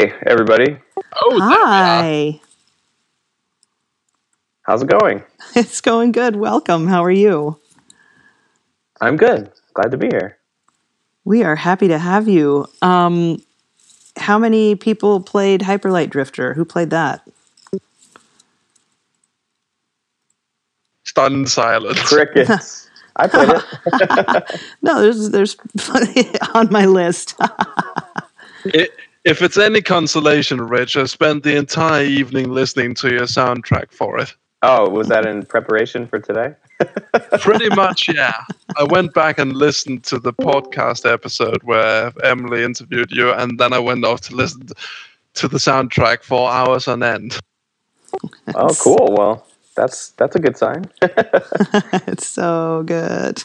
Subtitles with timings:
[0.00, 0.78] Hey, everybody.
[1.20, 1.66] Oh, there we are.
[1.66, 2.40] Hi.
[4.62, 5.22] How's it going?
[5.54, 6.36] It's going good.
[6.36, 6.86] Welcome.
[6.86, 7.60] How are you?
[9.02, 9.52] I'm good.
[9.74, 10.38] Glad to be here.
[11.26, 12.66] We are happy to have you.
[12.80, 13.42] Um,
[14.16, 16.54] how many people played Hyperlight Drifter?
[16.54, 17.20] Who played that?
[21.04, 22.00] Stunned silence.
[22.00, 22.88] Crickets.
[23.16, 24.60] I played it.
[24.82, 25.56] No, there's there's
[26.54, 27.34] on my list.
[27.38, 28.88] I-
[29.24, 34.18] if it's any consolation, Rich, I spent the entire evening listening to your soundtrack for
[34.18, 34.34] it.
[34.62, 36.54] Oh, was that in preparation for today?
[37.40, 38.44] Pretty much, yeah.
[38.76, 43.72] I went back and listened to the podcast episode where Emily interviewed you, and then
[43.72, 44.68] I went off to listen
[45.34, 47.38] to the soundtrack for hours on end.
[48.54, 49.14] Oh, cool.
[49.16, 49.46] Well,
[49.76, 50.90] that's that's a good sign.
[51.02, 53.42] it's so good.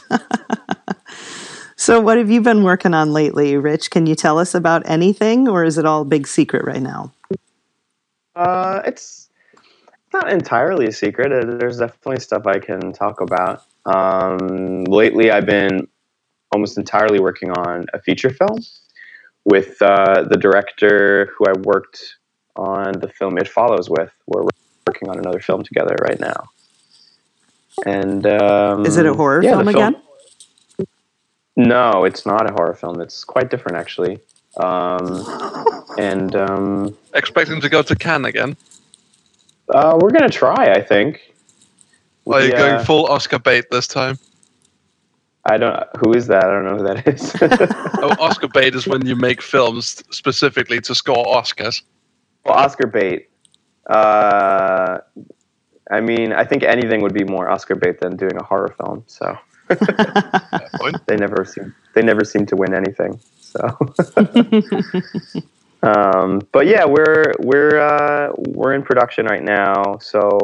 [1.76, 3.90] So, what have you been working on lately, Rich?
[3.90, 7.12] Can you tell us about anything, or is it all big secret right now?
[8.34, 9.28] Uh, it's
[10.12, 11.32] not entirely a secret.
[11.32, 13.62] Uh, There's definitely stuff I can talk about.
[13.84, 15.86] Um, lately, I've been
[16.52, 18.58] almost entirely working on a feature film
[19.44, 22.16] with uh, the director who I worked
[22.56, 24.12] on the film It Follows with.
[24.26, 24.46] We're
[24.86, 26.48] working on another film together right now.
[27.84, 30.02] And um, Is it a horror yeah, the film again?
[31.56, 33.00] No, it's not a horror film.
[33.00, 34.18] It's quite different, actually.
[34.58, 35.24] Um,
[35.98, 38.56] and um, Expecting to go to Cannes again.
[39.70, 40.72] uh, we're gonna try.
[40.72, 41.32] I think.
[42.30, 44.18] Are you uh, going full Oscar bait this time?
[45.44, 45.82] I don't.
[45.98, 46.44] Who is that?
[46.44, 47.34] I don't know who that is.
[48.02, 51.82] Oh, Oscar bait is when you make films specifically to score Oscars.
[52.44, 53.30] well, Oscar bait.
[53.88, 54.98] Uh,
[55.90, 59.04] I mean, I think anything would be more Oscar bait than doing a horror film.
[59.06, 59.38] So.
[61.06, 63.18] They never seem they never seem to win anything.
[63.40, 63.68] So,
[65.82, 69.98] um, but yeah, we're we're uh, we're in production right now.
[69.98, 70.38] So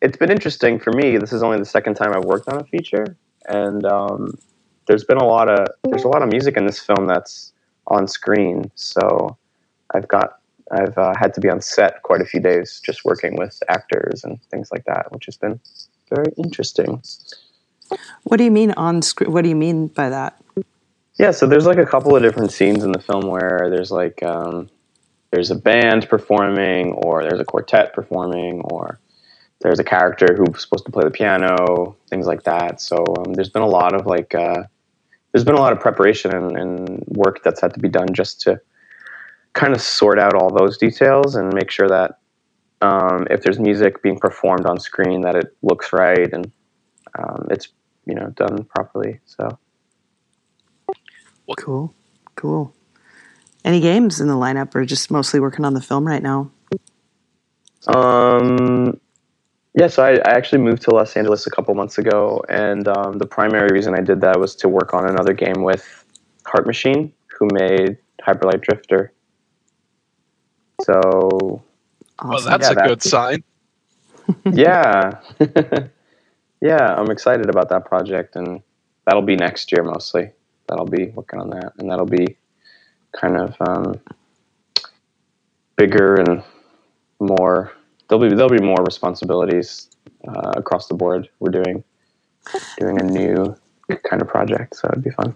[0.00, 1.16] it's been interesting for me.
[1.16, 3.16] This is only the second time I've worked on a feature,
[3.46, 4.38] and um,
[4.86, 7.52] there's been a lot of there's a lot of music in this film that's
[7.86, 8.70] on screen.
[8.74, 9.36] So
[9.94, 10.38] I've got
[10.70, 14.22] I've uh, had to be on set quite a few days just working with actors
[14.22, 15.58] and things like that, which has been
[16.08, 17.02] very interesting.
[18.24, 19.32] What do you mean on screen?
[19.32, 20.40] What do you mean by that?
[21.18, 24.22] Yeah, so there's like a couple of different scenes in the film where there's like
[24.22, 24.68] um,
[25.30, 28.98] there's a band performing, or there's a quartet performing, or
[29.60, 32.80] there's a character who's supposed to play the piano, things like that.
[32.80, 34.62] So um, there's been a lot of like uh,
[35.32, 38.40] there's been a lot of preparation and, and work that's had to be done just
[38.42, 38.60] to
[39.52, 42.18] kind of sort out all those details and make sure that
[42.80, 46.50] um, if there's music being performed on screen, that it looks right and
[47.18, 47.68] um, it's
[48.06, 49.20] you know done properly.
[49.26, 49.58] So.
[51.56, 51.92] Cool,
[52.36, 52.72] cool.
[53.64, 56.50] Any games in the lineup, or just mostly working on the film right now?
[57.88, 59.00] Um,
[59.74, 63.18] yeah, so I, I actually moved to Los Angeles a couple months ago, and um,
[63.18, 66.04] the primary reason I did that was to work on another game with
[66.46, 69.12] Heart Machine, who made Hyperlight Drifter.
[70.82, 71.62] So,
[72.24, 73.42] Well, that's Yeah, a that- good sign.
[74.52, 75.20] yeah.
[76.60, 78.62] yeah, I'm excited about that project, and
[79.06, 80.30] that'll be next year mostly.
[80.68, 82.36] That'll be working on that, and that'll be
[83.12, 84.00] kind of um,
[85.76, 86.42] bigger and
[87.18, 87.72] more.
[88.08, 89.88] There'll be there'll be more responsibilities
[90.26, 91.28] uh, across the board.
[91.38, 91.82] We're doing
[92.78, 93.56] doing a new
[94.08, 95.34] kind of project, so it'd be fun.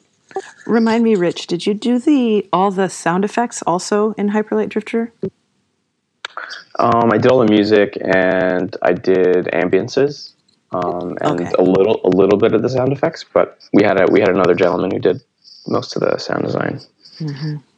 [0.66, 5.12] Remind me, Rich, did you do the all the sound effects also in Hyperlight Drifter?
[6.78, 10.33] Um, I did all the music, and I did ambiances,
[10.74, 11.50] um, and Okay.
[11.58, 13.24] a little a little bit of the sound effects.
[13.32, 15.22] But we had a we had another gentleman who did
[15.66, 16.80] most of the sound design.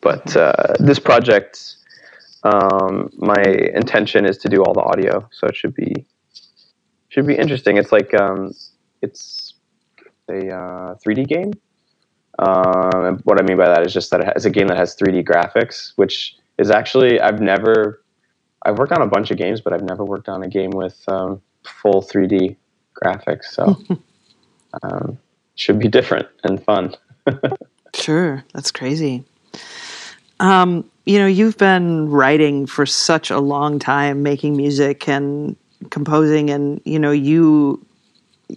[0.00, 1.76] But uh, this project,
[2.42, 3.42] um, my
[3.74, 6.06] intention is to do all the audio, so it should be
[7.08, 7.76] should be interesting.
[7.76, 8.54] It's like um,
[9.02, 9.54] it's
[10.28, 11.52] a uh, 3D game.
[12.38, 14.94] Um, and what I mean by that is just that it's a game that has
[14.96, 18.02] 3D graphics, which is actually I've never
[18.64, 21.02] I've worked on a bunch of games, but I've never worked on a game with
[21.08, 21.40] um,
[21.82, 22.56] full 3D
[23.02, 23.44] graphics.
[23.44, 23.76] So
[24.82, 25.18] um,
[25.54, 26.94] should be different and fun.
[27.96, 29.24] Sure, that's crazy.
[30.38, 35.56] Um, you know, you've been writing for such a long time, making music and
[35.90, 37.84] composing, and you know, you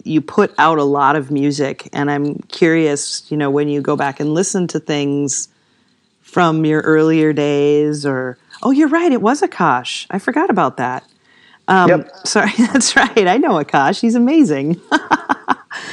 [0.04, 3.96] you put out a lot of music, and I'm curious, you know, when you go
[3.96, 5.48] back and listen to things
[6.20, 10.06] from your earlier days, or oh, you're right, it was Akash.
[10.10, 11.04] I forgot about that.
[11.70, 12.10] Um, Yep.
[12.26, 13.26] Sorry, that's right.
[13.26, 14.00] I know Akash.
[14.00, 14.78] He's amazing.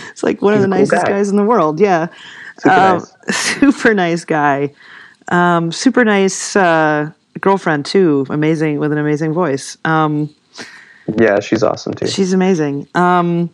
[0.10, 1.12] it's like one He's of the cool nicest guy.
[1.12, 1.80] guys in the world.
[1.80, 2.08] Yeah.
[2.60, 2.98] Super Um,
[3.28, 3.38] nice.
[3.60, 4.74] super nice guy.
[5.30, 9.78] Um, super nice uh, girlfriend too, amazing with an amazing voice.
[9.86, 10.34] Um,
[11.20, 12.08] yeah, she's awesome too.
[12.08, 12.88] She's amazing.
[12.96, 13.50] Um,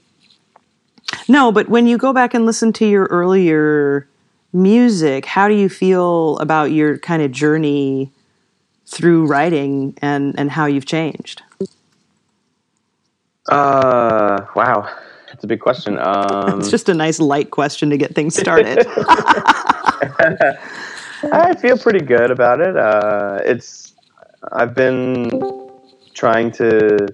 [1.28, 4.08] no, but when you go back and listen to your earlier
[4.54, 8.12] music, how do you feel about your kind of journey
[8.88, 11.42] through writing and and how you've changed?
[13.50, 14.90] Uh, wow,
[15.28, 15.98] that's a big question.
[16.00, 18.86] Um, it's just a nice light question to get things started.
[21.32, 22.76] I feel pretty good about it.
[22.76, 23.94] Uh, it's
[24.52, 25.30] I've been
[26.14, 27.08] trying to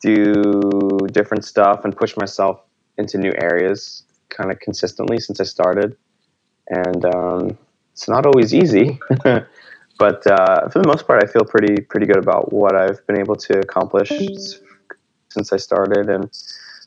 [0.00, 2.60] do different stuff and push myself
[2.98, 5.96] into new areas kind of consistently since I started,
[6.68, 7.58] and um,
[7.92, 8.98] it's not always easy.
[9.98, 13.18] but uh, for the most part, I feel pretty pretty good about what I've been
[13.18, 14.10] able to accomplish
[15.30, 16.24] since I started, and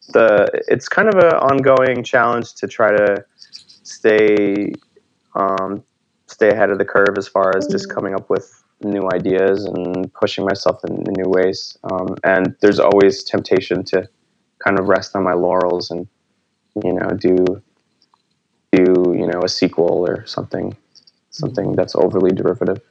[0.09, 3.25] the it's kind of an ongoing challenge to try to
[3.83, 4.73] stay
[5.35, 5.83] um,
[6.27, 10.11] stay ahead of the curve as far as just coming up with new ideas and
[10.13, 11.77] pushing myself in, in new ways.
[11.83, 14.09] Um, and there's always temptation to
[14.59, 16.07] kind of rest on my laurels and
[16.83, 17.61] you know do
[18.71, 20.75] do you know a sequel or something
[21.31, 22.81] something that's overly derivative.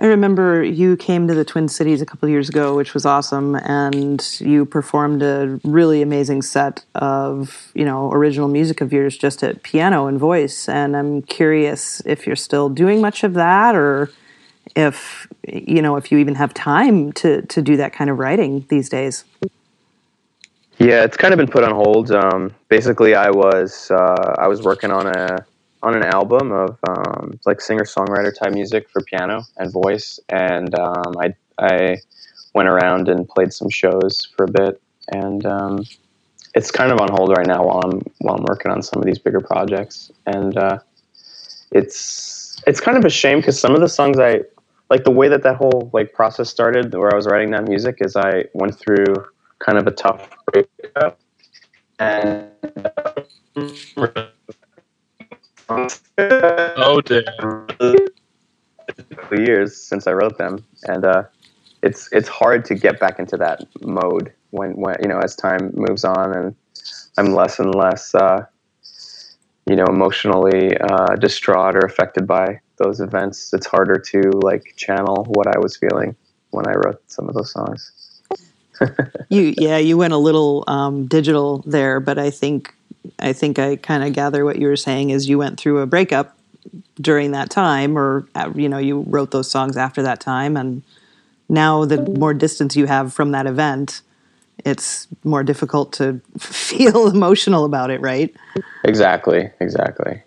[0.00, 3.56] I remember you came to the Twin Cities a couple years ago, which was awesome,
[3.56, 9.42] and you performed a really amazing set of you know original music of yours just
[9.42, 10.68] at piano and voice.
[10.68, 14.12] And I'm curious if you're still doing much of that, or
[14.76, 18.66] if you know if you even have time to to do that kind of writing
[18.68, 19.24] these days.
[20.78, 22.12] Yeah, it's kind of been put on hold.
[22.12, 25.44] Um, basically, I was uh, I was working on a
[25.82, 30.74] on an album of um, like singer songwriter type music for piano and voice, and
[30.78, 31.96] um, I I
[32.54, 34.80] went around and played some shows for a bit,
[35.12, 35.84] and um,
[36.54, 39.06] it's kind of on hold right now while I'm while I'm working on some of
[39.06, 40.78] these bigger projects, and uh,
[41.70, 44.40] it's it's kind of a shame because some of the songs I
[44.90, 47.98] like the way that that whole like process started, where I was writing that music,
[48.00, 49.06] is I went through
[49.58, 51.18] kind of a tough breakup.
[52.00, 52.48] And
[55.68, 58.08] oh damn!
[59.30, 61.24] Years since I wrote them, and uh,
[61.82, 65.72] it's it's hard to get back into that mode when when you know as time
[65.74, 66.54] moves on and
[67.16, 68.46] I'm less and less uh,
[69.66, 73.52] you know emotionally uh, distraught or affected by those events.
[73.52, 76.16] It's harder to like channel what I was feeling
[76.50, 77.92] when I wrote some of those songs.
[79.28, 82.74] you yeah you went a little um, digital there, but I think
[83.18, 85.86] I think I kind of gather what you were saying is you went through a
[85.86, 86.36] breakup
[87.00, 90.82] during that time, or uh, you know, you wrote those songs after that time, and
[91.48, 94.02] now the more distance you have from that event,
[94.64, 98.34] it's more difficult to feel emotional about it, right?
[98.84, 100.22] Exactly, exactly.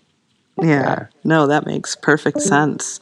[0.58, 1.06] Yeah, yeah.
[1.24, 3.00] no, that makes perfect sense.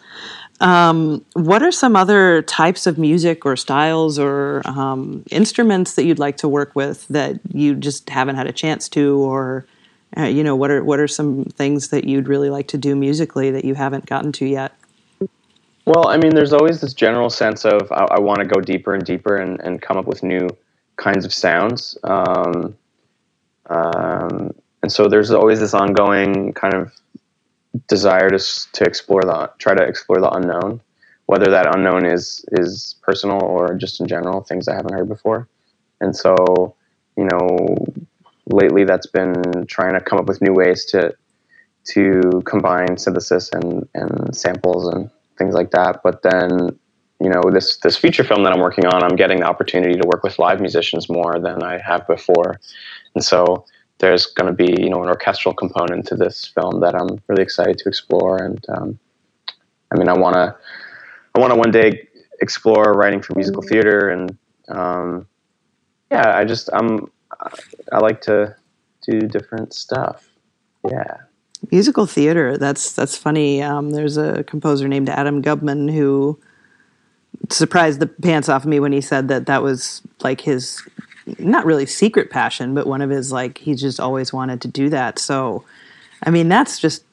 [0.61, 6.19] Um, what are some other types of music or styles or um, instruments that you'd
[6.19, 9.65] like to work with that you just haven't had a chance to, or
[10.17, 12.95] uh, you know, what are what are some things that you'd really like to do
[12.95, 14.73] musically that you haven't gotten to yet?
[15.85, 18.93] Well, I mean, there's always this general sense of I, I want to go deeper
[18.93, 20.49] and deeper and, and come up with new
[20.97, 21.97] kinds of sounds.
[22.03, 22.75] Um,
[23.67, 26.91] um, and so there's always this ongoing kind of
[27.87, 28.39] desire to
[28.73, 30.81] to explore the try to explore the unknown,
[31.27, 35.47] whether that unknown is is personal or just in general things I haven't heard before.
[36.01, 36.75] And so,
[37.17, 37.77] you know,
[38.47, 41.13] lately that's been trying to come up with new ways to
[41.85, 46.01] to combine synthesis and and samples and things like that.
[46.03, 46.77] But then,
[47.21, 50.07] you know, this this feature film that I'm working on, I'm getting the opportunity to
[50.07, 52.59] work with live musicians more than I have before,
[53.15, 53.65] and so
[53.99, 57.43] there's going to be you know an orchestral component to this film that I'm really
[57.43, 58.37] excited to explore.
[58.37, 58.99] And um,
[59.91, 60.55] I mean, I want to
[61.35, 62.07] I want to one day
[62.41, 64.37] explore writing for musical theater, and
[64.69, 65.27] um,
[66.11, 67.11] yeah, I just I'm
[67.91, 68.55] I like to
[69.05, 70.29] do different stuff.
[70.89, 71.17] Yeah.
[71.71, 72.57] Musical theater.
[72.57, 73.61] That's that's funny.
[73.61, 76.39] Um, there's a composer named Adam Gubman who
[77.49, 80.81] surprised the pants off of me when he said that that was like his
[81.37, 84.89] not really secret passion, but one of his like he's just always wanted to do
[84.89, 85.19] that.
[85.19, 85.63] So,
[86.23, 87.03] I mean, that's just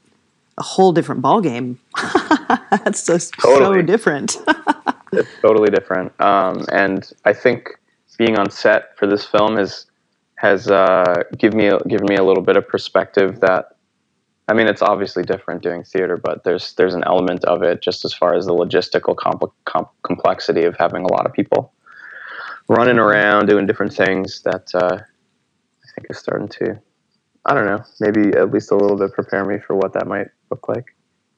[0.58, 1.78] a whole different ball game.
[2.70, 3.80] that's just totally.
[3.80, 4.36] so different.
[5.12, 6.18] it's totally different.
[6.20, 7.70] Um, and I think
[8.18, 9.86] being on set for this film has
[10.36, 13.72] has uh, given me given me a little bit of perspective that.
[14.48, 18.04] I mean, it's obviously different doing theater, but there's there's an element of it just
[18.04, 21.72] as far as the logistical compl- com- complexity of having a lot of people
[22.68, 26.78] running around doing different things that uh, I think is starting to,
[27.44, 30.28] I don't know, maybe at least a little bit prepare me for what that might
[30.50, 30.94] look like.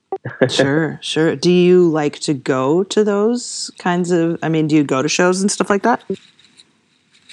[0.48, 1.36] sure, sure.
[1.36, 4.38] Do you like to go to those kinds of?
[4.42, 6.02] I mean, do you go to shows and stuff like that?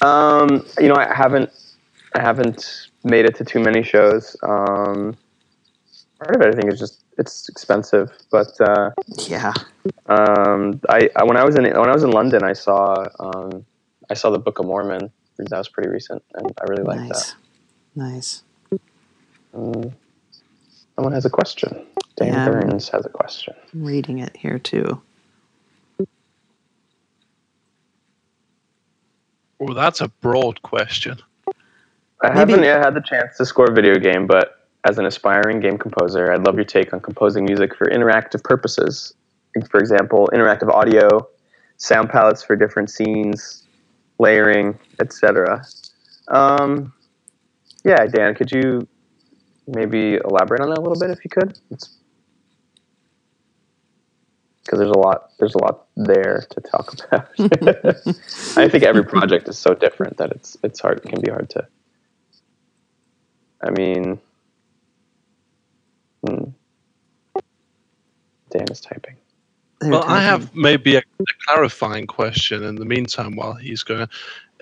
[0.02, 1.50] Um, you know, I haven't,
[2.14, 4.36] I haven't made it to too many shows.
[4.44, 5.16] Um,
[6.20, 8.12] part of it, I think, is just it's expensive.
[8.30, 8.92] But uh,
[9.28, 9.54] yeah,
[10.08, 13.66] um, I, I, when I was in when I was in London, I saw um,
[14.10, 15.12] I saw the Book of Mormon.
[15.38, 17.32] That was pretty recent, and I really liked nice.
[17.32, 17.36] that.
[17.96, 18.44] Nice.
[19.54, 19.92] Um,
[20.96, 21.86] someone has a question.
[22.16, 22.50] Dan Yeah.
[22.50, 23.54] Burns has a question.
[23.74, 25.02] I'm reading it here too.
[29.60, 31.18] Well, that's a broad question.
[32.24, 35.06] I Maybe- haven't yet had the chance to score a video game, but as an
[35.06, 39.14] aspiring game composer, I'd love your take on composing music for interactive purposes.
[39.70, 41.28] For example, interactive audio,
[41.78, 43.65] sound palettes for different scenes,
[44.20, 45.64] layering, etc.
[46.28, 46.94] Um,
[47.84, 48.88] yeah, Dan, could you
[49.68, 51.60] maybe elaborate on that a little bit if you could?
[54.64, 57.30] Because there's a lot, there's a lot there to talk about.
[58.58, 60.98] I think every project is so different that it's it's hard.
[60.98, 61.68] It can be hard to.
[63.62, 64.20] I mean,
[66.26, 66.46] hmm.
[68.50, 69.16] Dan is typing.
[69.80, 74.08] They're well, I have maybe a, a clarifying question in the meantime while he's going.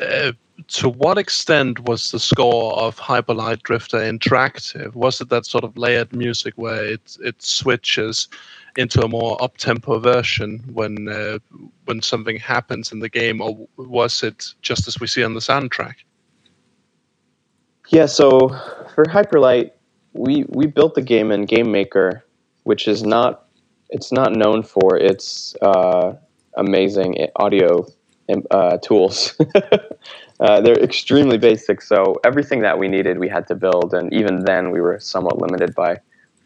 [0.02, 0.32] Uh,
[0.68, 4.94] to what extent was the score of Hyperlight Drifter interactive?
[4.96, 8.28] Was it that sort of layered music where it it switches
[8.78, 11.40] into a more up tempo version when uh,
[11.86, 15.40] when something happens in the game, or was it just as we see on the
[15.40, 15.96] soundtrack?
[17.90, 18.50] Yeah, so
[18.96, 19.72] for Hyperlight,
[20.14, 22.24] we we built the game in Game Maker,
[22.64, 23.43] which is not
[23.94, 26.14] it's not known for its uh,
[26.58, 27.86] amazing audio
[28.50, 29.36] uh, tools.
[30.40, 34.44] uh, they're extremely basic, so everything that we needed we had to build, and even
[34.46, 35.98] then we were somewhat limited by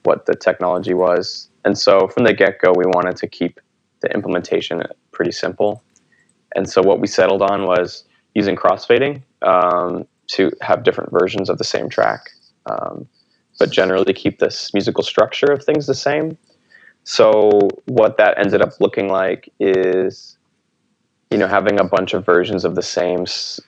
[0.03, 1.49] what the technology was.
[1.63, 3.59] And so from the get go, we wanted to keep
[4.01, 5.81] the implementation pretty simple.
[6.55, 8.03] And so what we settled on was
[8.35, 12.29] using crossfading um, to have different versions of the same track,
[12.65, 13.07] um,
[13.57, 16.37] but generally keep this musical structure of things the same.
[17.09, 20.37] So what that ended up looking like is,
[21.31, 23.23] you know, having a bunch of versions of the same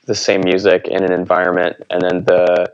[0.05, 2.74] the same music in an environment, and then the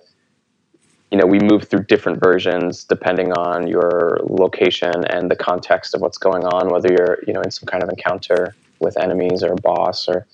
[1.11, 6.01] you know we move through different versions depending on your location and the context of
[6.01, 9.53] what's going on whether you're you know in some kind of encounter with enemies or
[9.53, 10.25] a boss or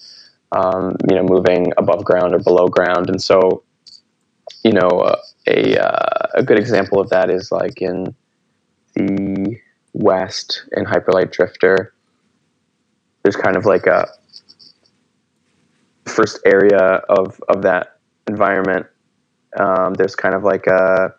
[0.53, 3.09] um, you know moving above ground or below ground.
[3.09, 3.63] And so
[4.63, 8.15] you know uh, a uh, a good example of that is like in
[8.95, 9.59] the
[9.93, 11.93] west in hyperlight drifter
[13.23, 14.07] there's kind of like a
[16.05, 18.85] first area of of that environment.
[19.57, 21.13] Um, there's kind of like a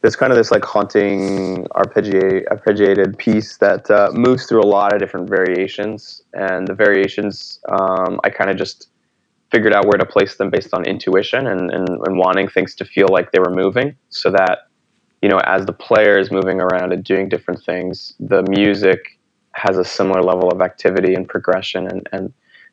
[0.00, 4.94] there's kind of this like haunting arpeggiate, arpeggiated piece that uh, moves through a lot
[4.94, 6.22] of different variations.
[6.32, 8.88] And the variations um, i kind of just
[9.50, 12.84] figured out where to place them based on intuition and, and, and wanting things to
[12.84, 14.69] feel like they were moving so that
[15.22, 19.18] you know as the player is moving around and doing different things the music
[19.52, 22.32] has a similar level of activity and progression and, and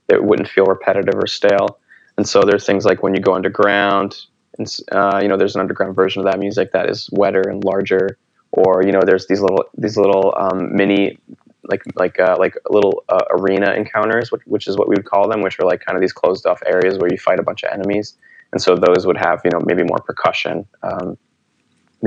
[0.09, 1.79] it wouldn't feel repetitive or stale.
[2.17, 4.17] And so there's things like when you go underground
[4.57, 7.63] and uh, you know there's an underground version of that music that is wetter and
[7.63, 8.17] larger
[8.51, 11.19] or you know there's these little these little um, mini
[11.65, 15.29] like like uh, like little uh, arena encounters which, which is what we would call
[15.29, 17.63] them which are like kind of these closed off areas where you fight a bunch
[17.63, 18.15] of enemies.
[18.53, 21.17] And so those would have you know maybe more percussion um,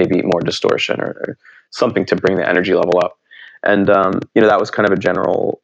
[0.01, 1.39] maybe more distortion or, or
[1.71, 3.13] something to bring the energy level up
[3.73, 5.61] and um, you know that was kind of a general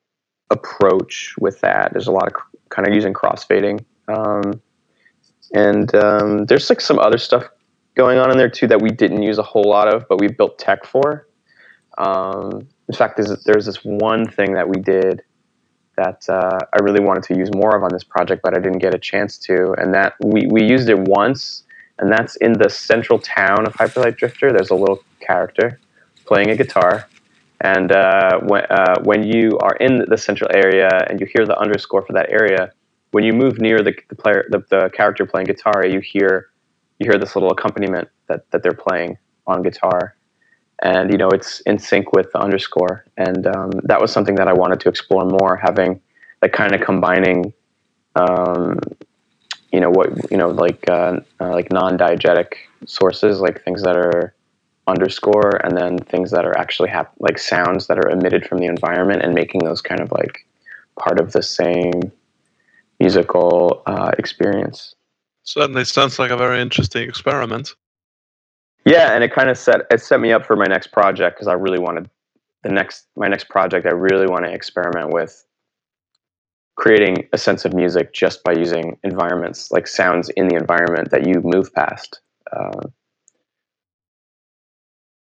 [0.51, 2.35] approach with that there's a lot of
[2.75, 3.77] kind of using crossfading
[4.09, 4.61] um,
[5.53, 7.45] and um, there's like some other stuff
[7.97, 10.29] going on in there too that we didn't use a whole lot of, but we
[10.29, 11.27] built tech for.
[11.99, 15.23] Um, in fact, there's there's this one thing that we did
[15.97, 18.79] that uh, I really wanted to use more of on this project, but I didn't
[18.79, 21.65] get a chance to, and that we we used it once,
[21.99, 24.53] and that's in the central town of Hyperlight Drifter.
[24.53, 25.81] There's a little character
[26.27, 27.09] playing a guitar.
[27.61, 31.59] And uh, when, uh, when you are in the central area and you hear the
[31.59, 32.73] underscore for that area,
[33.13, 36.51] when you move near the, the player, the, the character playing guitar, you hear
[36.99, 40.17] you hear this little accompaniment that, that they're playing on guitar,
[40.83, 43.07] and you know it's in sync with the underscore.
[43.17, 46.01] And um, that was something that I wanted to explore more, having
[46.43, 47.53] like kind of combining,
[48.17, 48.79] um,
[49.73, 52.55] you know what you know like uh, uh, like non-diegetic
[52.87, 54.35] sources, like things that are
[54.87, 58.67] underscore, and then things that are actually hap- like sounds that are emitted from the
[58.67, 60.47] environment, and making those kind of like
[60.99, 62.13] part of the same
[63.01, 64.95] musical uh, experience.
[65.43, 67.75] Certainly sounds like a very interesting experiment.
[68.85, 71.49] Yeah, and it kind of set it set me up for my next project because
[71.49, 72.09] I really wanted
[72.67, 75.46] the next my next project, I really want to experiment with
[76.77, 81.27] creating a sense of music just by using environments, like sounds in the environment that
[81.27, 82.21] you move past.
[82.53, 82.81] Uh,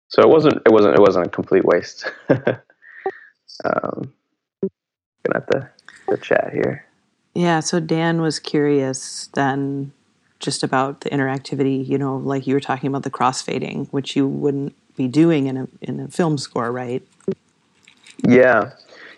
[0.09, 2.11] so it wasn't it wasn't it wasn't a complete waste.
[2.29, 4.13] um,
[4.61, 5.69] looking at the
[6.07, 6.85] the chat here.
[7.33, 9.91] Yeah, so Dan was curious then
[10.39, 14.27] just about the interactivity, you know, like you were talking about the crossfading, which you
[14.27, 17.03] wouldn't be doing in a in a film score, right?
[18.27, 18.71] Yeah.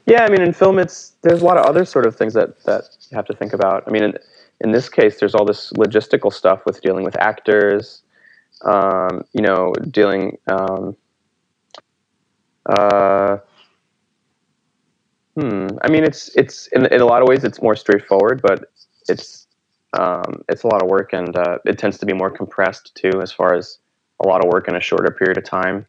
[0.09, 2.63] Yeah, I mean in film it's there's a lot of other sort of things that
[2.63, 3.83] that you have to think about.
[3.87, 4.13] I mean in
[4.61, 8.01] in this case there's all this logistical stuff with dealing with actors,
[8.65, 10.97] um, you know, dealing um,
[12.69, 13.37] uh,
[15.35, 15.67] hmm.
[15.81, 18.65] I mean, it's it's in, in a lot of ways it's more straightforward, but
[19.07, 19.47] it's
[19.93, 23.21] um, it's a lot of work, and uh, it tends to be more compressed too,
[23.21, 23.79] as far as
[24.23, 25.85] a lot of work in a shorter period of time.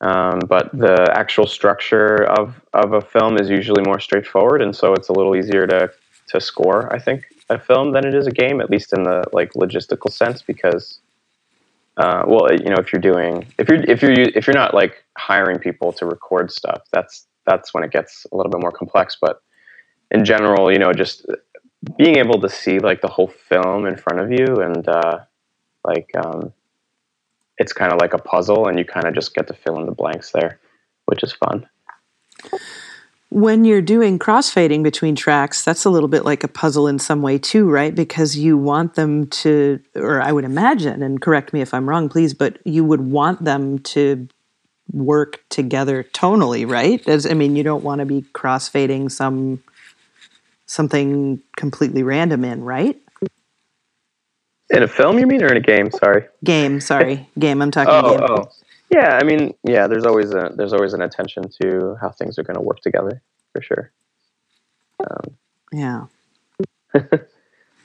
[0.00, 4.94] Um, but the actual structure of, of a film is usually more straightforward, and so
[4.94, 5.92] it's a little easier to
[6.28, 6.92] to score.
[6.92, 10.12] I think a film than it is a game, at least in the like logistical
[10.12, 11.00] sense, because
[11.96, 15.04] uh, well, you know, if you're doing if you're if you're if you're not like
[15.18, 19.18] hiring people to record stuff, that's that's when it gets a little bit more complex.
[19.20, 19.42] But
[20.10, 21.26] in general, you know, just
[21.98, 25.18] being able to see like the whole film in front of you and uh,
[25.84, 26.52] like um,
[27.60, 29.86] it's kind of like a puzzle, and you kind of just get to fill in
[29.86, 30.58] the blanks there,
[31.06, 31.68] which is fun
[33.30, 37.22] when you're doing crossfading between tracks, that's a little bit like a puzzle in some
[37.22, 37.94] way too, right?
[37.94, 42.08] Because you want them to, or I would imagine, and correct me if I'm wrong,
[42.08, 44.28] please, but you would want them to
[44.92, 47.06] work together tonally, right?
[47.08, 49.62] As I mean, you don't want to be crossfading some
[50.66, 53.00] something completely random in, right?
[54.70, 55.90] In a film, you mean, or in a game?
[55.90, 56.24] Sorry.
[56.44, 56.80] Game.
[56.80, 57.60] Sorry, game.
[57.60, 57.92] I'm talking.
[57.92, 58.26] Oh, game.
[58.28, 58.50] oh.
[58.90, 59.86] Yeah, I mean, yeah.
[59.86, 63.20] There's always a there's always an attention to how things are going to work together,
[63.52, 63.90] for sure.
[65.00, 65.36] Um,
[65.72, 66.06] yeah.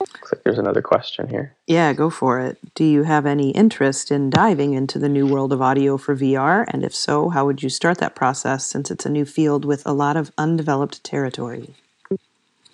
[0.00, 1.54] looks like there's another question here.
[1.66, 2.58] Yeah, go for it.
[2.74, 6.64] Do you have any interest in diving into the new world of audio for VR?
[6.68, 9.86] And if so, how would you start that process since it's a new field with
[9.86, 11.74] a lot of undeveloped territory?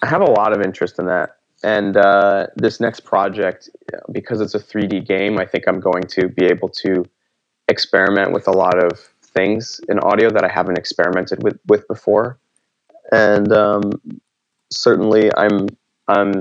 [0.03, 1.37] I have a lot of interest in that.
[1.62, 3.70] And uh, this next project,
[4.11, 7.05] because it's a 3D game, I think I'm going to be able to
[7.68, 8.98] experiment with a lot of
[9.35, 12.38] things in audio that I haven't experimented with with before,
[13.12, 13.92] and um,
[14.70, 15.68] certainly I'm
[16.09, 16.33] I'm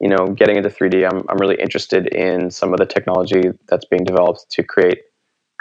[0.00, 1.06] you know getting into 3D.
[1.08, 5.02] I'm I'm really interested in some of the technology that's being developed to create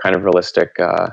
[0.02, 1.10] kind of realistic uh,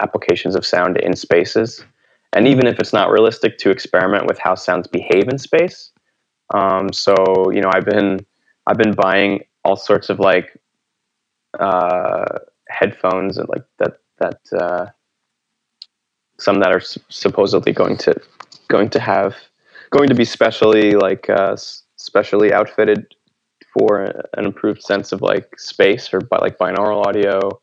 [0.00, 1.84] applications of sound in spaces,
[2.32, 5.91] and even if it's not realistic, to experiment with how sounds behave in space.
[6.52, 8.24] Um, so you know I've been
[8.66, 10.56] I've been buying all sorts of like
[11.58, 12.38] uh,
[12.68, 14.86] headphones and like that that uh,
[16.38, 18.14] some that are supposedly going to
[18.68, 19.34] going to have
[19.90, 21.56] going to be specially like uh,
[21.96, 23.14] specially outfitted
[23.72, 24.02] for
[24.36, 27.60] an improved sense of like space or by like binaural audio,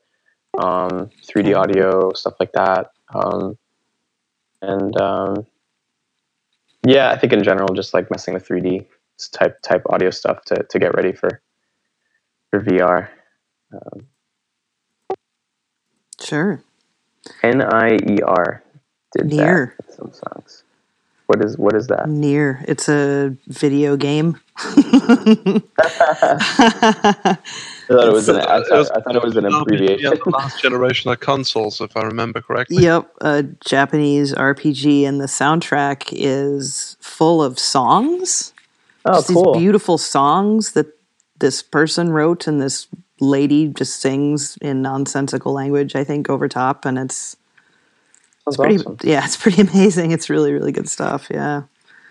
[0.57, 2.91] um, 3D audio, stuff like that.
[3.13, 3.57] Um,
[4.61, 5.45] and um,
[6.85, 8.85] yeah, I think in general, just like messing with 3D
[9.33, 11.41] type type audio stuff to to get ready for
[12.51, 13.09] for VR.
[13.73, 14.07] Um,
[16.21, 16.63] Sure.
[17.43, 18.63] N I E R
[19.17, 19.75] did Nier.
[19.77, 20.63] that some songs.
[21.27, 22.09] What is what is that?
[22.09, 22.63] Nier.
[22.67, 24.39] It's a video game.
[27.89, 29.99] Uh, I thought it was, an, I thought, I thought it was an abbreviation.
[29.99, 32.83] Yeah, the last generation of consoles, if I remember correctly.
[32.83, 38.53] Yep, a Japanese RPG, and the soundtrack is full of songs.
[39.05, 39.53] Oh, Just cool!
[39.53, 40.87] These beautiful songs that
[41.39, 42.87] this person wrote, and this
[43.19, 47.35] lady just sings in nonsensical language, I think, over top, and it's
[48.45, 48.97] it's pretty awesome.
[49.03, 50.11] yeah, it's pretty amazing.
[50.11, 51.27] It's really really good stuff.
[51.31, 51.63] Yeah.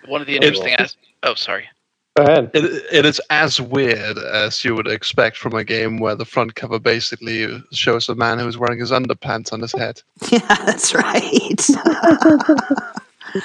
[0.06, 1.68] One of the interesting as oh sorry.
[2.18, 2.50] Go ahead.
[2.52, 6.56] It, it is as weird as you would expect from a game where the front
[6.56, 10.02] cover basically shows a man who's wearing his underpants on his head.
[10.32, 11.56] Yeah, that's right.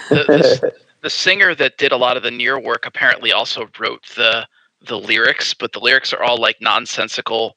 [0.09, 4.03] the, the, the singer that did a lot of the Nier work apparently also wrote
[4.15, 4.47] the
[4.87, 7.55] the lyrics, but the lyrics are all like nonsensical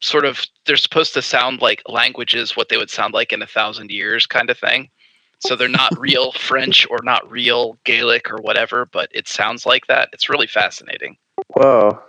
[0.00, 3.46] sort of they're supposed to sound like languages what they would sound like in a
[3.46, 4.90] thousand years kind of thing.
[5.44, 9.88] So they're not real French or not real Gaelic or whatever, but it sounds like
[9.88, 10.08] that.
[10.12, 11.16] It's really fascinating.
[11.48, 12.00] Whoa.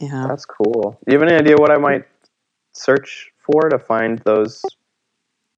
[0.00, 0.26] Yeah.
[0.28, 0.98] That's cool.
[1.04, 2.04] Do you have any idea what I might
[2.72, 4.62] search for to find those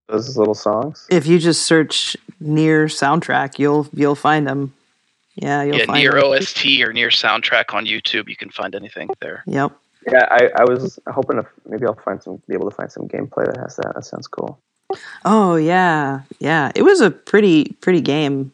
[0.09, 1.07] those little songs?
[1.11, 4.73] If you just search Nier soundtrack, you'll you'll find them.
[5.35, 6.33] Yeah, you'll yeah, find Nier them.
[6.33, 8.29] OST or Nier soundtrack on YouTube.
[8.29, 9.43] You can find anything there.
[9.47, 9.73] Yep.
[10.11, 13.07] Yeah, I, I was hoping to maybe I'll find some be able to find some
[13.07, 13.93] gameplay that has that.
[13.95, 14.59] That sounds cool.
[15.24, 16.72] Oh yeah, yeah.
[16.74, 18.53] It was a pretty pretty game.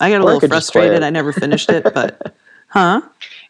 [0.00, 1.02] I got a Or little could frustrated.
[1.02, 2.34] I never finished it, but
[2.68, 3.02] huh?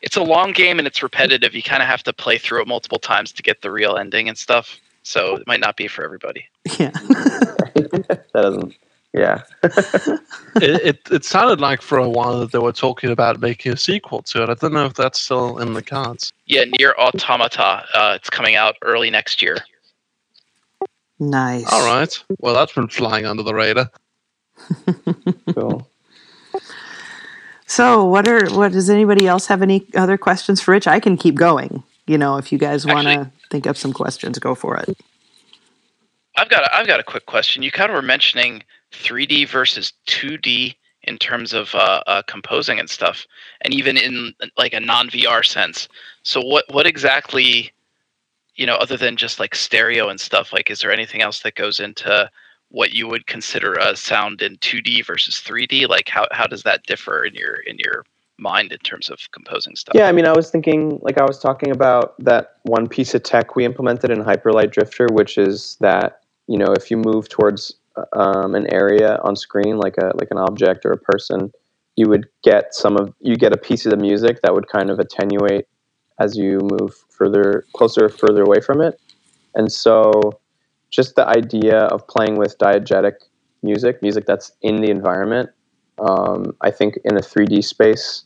[0.03, 1.55] It's a long game and it's repetitive.
[1.55, 4.29] You kind of have to play through it multiple times to get the real ending
[4.29, 4.79] and stuff.
[5.05, 6.47] So it might not be for everybody.
[6.79, 6.91] Yeah.
[7.75, 8.75] that doesn't.
[9.13, 9.43] Yeah.
[9.63, 10.21] it,
[10.63, 14.23] it it sounded like for a while that they were talking about making a sequel
[14.23, 14.49] to it.
[14.49, 16.33] I don't know if that's still in the cards.
[16.47, 17.85] Yeah, Nier Automata.
[17.95, 19.59] Uh, it's coming out early next year.
[21.31, 21.71] Nice.
[21.73, 22.25] All right.
[22.39, 23.91] Well, that's been flying under the radar.
[25.55, 25.87] Cool.
[27.67, 30.87] So, what are what does anybody else have any other questions for Rich?
[30.87, 31.83] I can keep going.
[32.07, 34.97] You know, if you guys want to think up some questions, go for it.
[36.37, 37.63] I've got a, I've got a quick question.
[37.63, 42.91] You kind of were mentioning 3D versus 2D in terms of uh, uh, composing and
[42.91, 43.27] stuff,
[43.63, 45.89] and even in like a non VR sense.
[46.23, 47.73] So what what exactly,
[48.55, 51.55] you know, other than just like stereo and stuff, like is there anything else that
[51.55, 52.31] goes into
[52.69, 55.89] what you would consider a sound in 2D versus 3D?
[55.89, 58.05] Like how how does that differ in your in your
[58.39, 59.95] mind in terms of composing stuff?
[59.95, 63.23] Yeah, I mean, I was thinking, like, I was talking about that one piece of
[63.23, 67.75] tech we implemented in Hyperlight Drifter, which is that you know, if you move towards
[68.15, 71.53] um, an area on screen, like a like an object or a person,
[71.97, 74.91] you would get some of you get a piece of the music that would kind
[74.91, 75.67] of attenuate
[76.23, 79.01] as you move further closer or further away from it,
[79.55, 80.39] and so
[80.91, 83.15] just the idea of playing with diegetic
[83.63, 85.51] music, music that's in the environment.
[85.99, 88.25] Um, I think in a 3D space,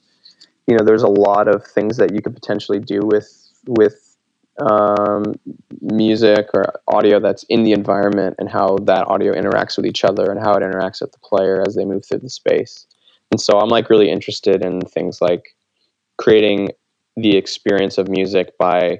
[0.67, 3.29] you know, there's a lot of things that you could potentially do with
[3.69, 4.17] with
[4.59, 5.35] um,
[5.83, 10.31] music or audio that's in the environment and how that audio interacts with each other
[10.31, 12.87] and how it interacts with the player as they move through the space.
[13.31, 15.55] And so I'm like really interested in things like
[16.17, 16.71] creating
[17.17, 18.99] the experience of music by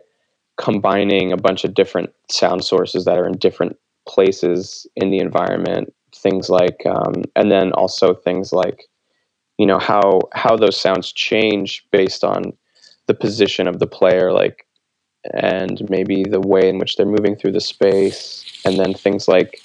[0.57, 3.77] combining a bunch of different sound sources that are in different
[4.09, 5.93] places in the environment.
[6.15, 8.85] Things like, um, and then also things like,
[9.59, 12.53] you know, how how those sounds change based on
[13.07, 14.67] the position of the player, like
[15.35, 19.61] and maybe the way in which they're moving through the space and then things like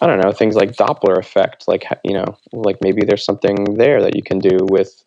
[0.00, 4.02] i don't know things like doppler effect like you know like maybe there's something there
[4.02, 5.04] that you can do with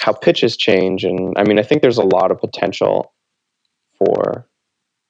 [0.00, 3.12] how pitches change and i mean i think there's a lot of potential
[3.98, 4.46] for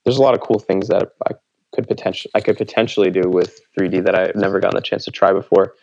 [0.04, 1.32] there's a lot of cool things that i
[1.74, 5.10] could potentially i could potentially do with 3d that i've never gotten a chance to
[5.10, 5.74] try before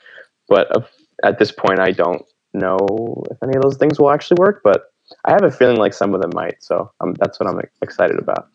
[0.48, 0.82] but uh,
[1.24, 4.90] at this point i don't know if any of those things will actually work but
[5.26, 8.20] I have a feeling like some of them might, so um, that's what I'm excited
[8.20, 8.48] about.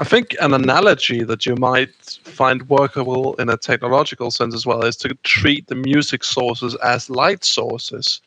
[0.00, 4.84] I think an analogy that you might find workable in a technological sense as well
[4.84, 8.20] is to treat the music sources as light sources,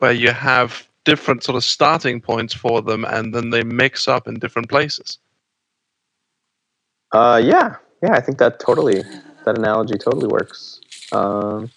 [0.00, 4.28] where you have different sort of starting points for them and then they mix up
[4.28, 5.18] in different places.
[7.12, 9.02] Uh, yeah, yeah, I think that totally,
[9.44, 10.80] that analogy totally works.
[11.12, 11.70] Um,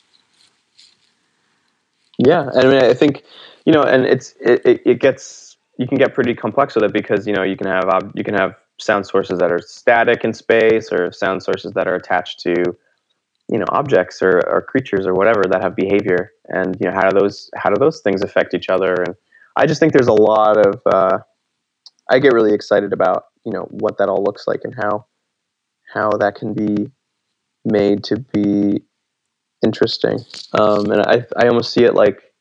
[2.18, 3.24] yeah, I mean, I think
[3.66, 6.94] you know, and it's it, it, it gets you can get pretty complex with it
[6.94, 10.34] because you know you can have you can have sound sources that are static in
[10.34, 12.76] space or sound sources that are attached to
[13.50, 17.10] you know objects or, or creatures or whatever that have behavior and you know how
[17.10, 19.16] do those how do those things affect each other and
[19.56, 21.20] I just think there's a lot of uh,
[22.10, 25.06] I get really excited about you know what that all looks like and how
[25.94, 26.92] how that can be
[27.66, 28.82] made to be
[29.64, 30.20] interesting
[30.54, 32.34] um, and I I almost see it like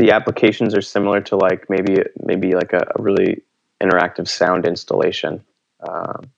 [0.00, 3.42] the applications are similar to like maybe maybe like a, a really
[3.82, 5.44] interactive sound installation.
[5.86, 6.30] Um,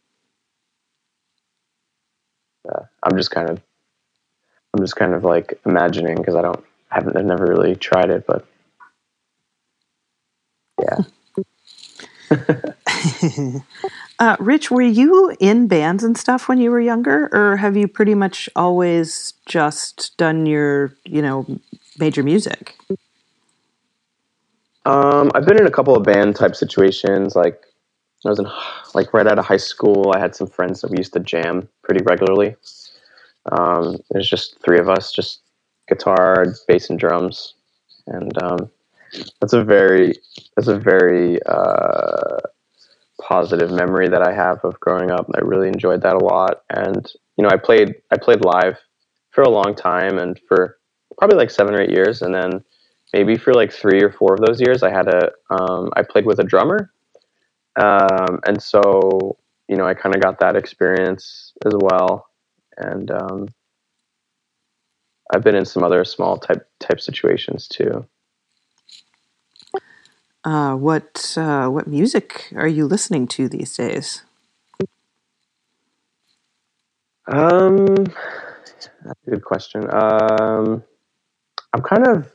[2.68, 3.60] uh, I'm just kind of
[4.74, 8.10] I'm just kind of like imagining because I don't I haven't I've never really tried
[8.10, 8.46] it, but
[10.80, 10.98] yeah.
[14.18, 17.88] uh, Rich, were you in bands and stuff when you were younger, or have you
[17.88, 21.46] pretty much always just done your, you know,
[21.98, 22.76] major music?
[24.84, 27.36] Um, I've been in a couple of band type situations.
[27.36, 27.62] Like
[28.24, 28.46] I was in
[28.94, 30.12] like right out of high school.
[30.14, 32.56] I had some friends that we used to jam pretty regularly.
[33.50, 35.40] Um, there's just three of us, just
[35.88, 37.54] guitar, bass, and drums,
[38.06, 38.70] and um,
[39.40, 40.14] that's a very
[40.56, 42.38] that's a very uh,
[43.20, 45.26] positive memory that I have of growing up.
[45.34, 48.78] I really enjoyed that a lot, and you know, I played I played live
[49.30, 50.78] for a long time and for
[51.18, 52.62] probably like seven or eight years, and then
[53.12, 56.26] maybe for like three or four of those years, I had a um, I played
[56.26, 56.92] with a drummer,
[57.76, 59.36] um, and so
[59.68, 62.26] you know I kind of got that experience as well,
[62.76, 63.48] and um,
[65.32, 68.06] I've been in some other small type type situations too.
[70.44, 74.24] Uh, what uh, what music are you listening to these days?
[77.28, 77.86] Um,
[79.04, 79.88] that's a good question.
[79.94, 80.82] Um,
[81.72, 82.30] I'm kind of,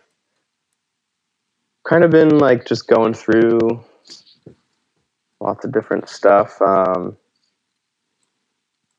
[1.87, 3.83] kind of been like just going through
[5.41, 6.61] lots of different stuff.
[6.61, 7.17] Um,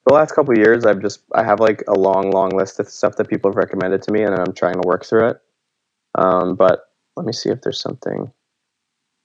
[0.09, 3.16] the last couple years, I've just I have like a long, long list of stuff
[3.16, 5.40] that people have recommended to me, and I'm trying to work through it.
[6.14, 8.33] Um, but let me see if there's something.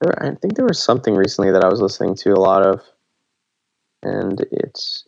[0.02, 2.82] There, I think there was something recently that I was listening to a lot of,
[4.04, 5.08] and it's.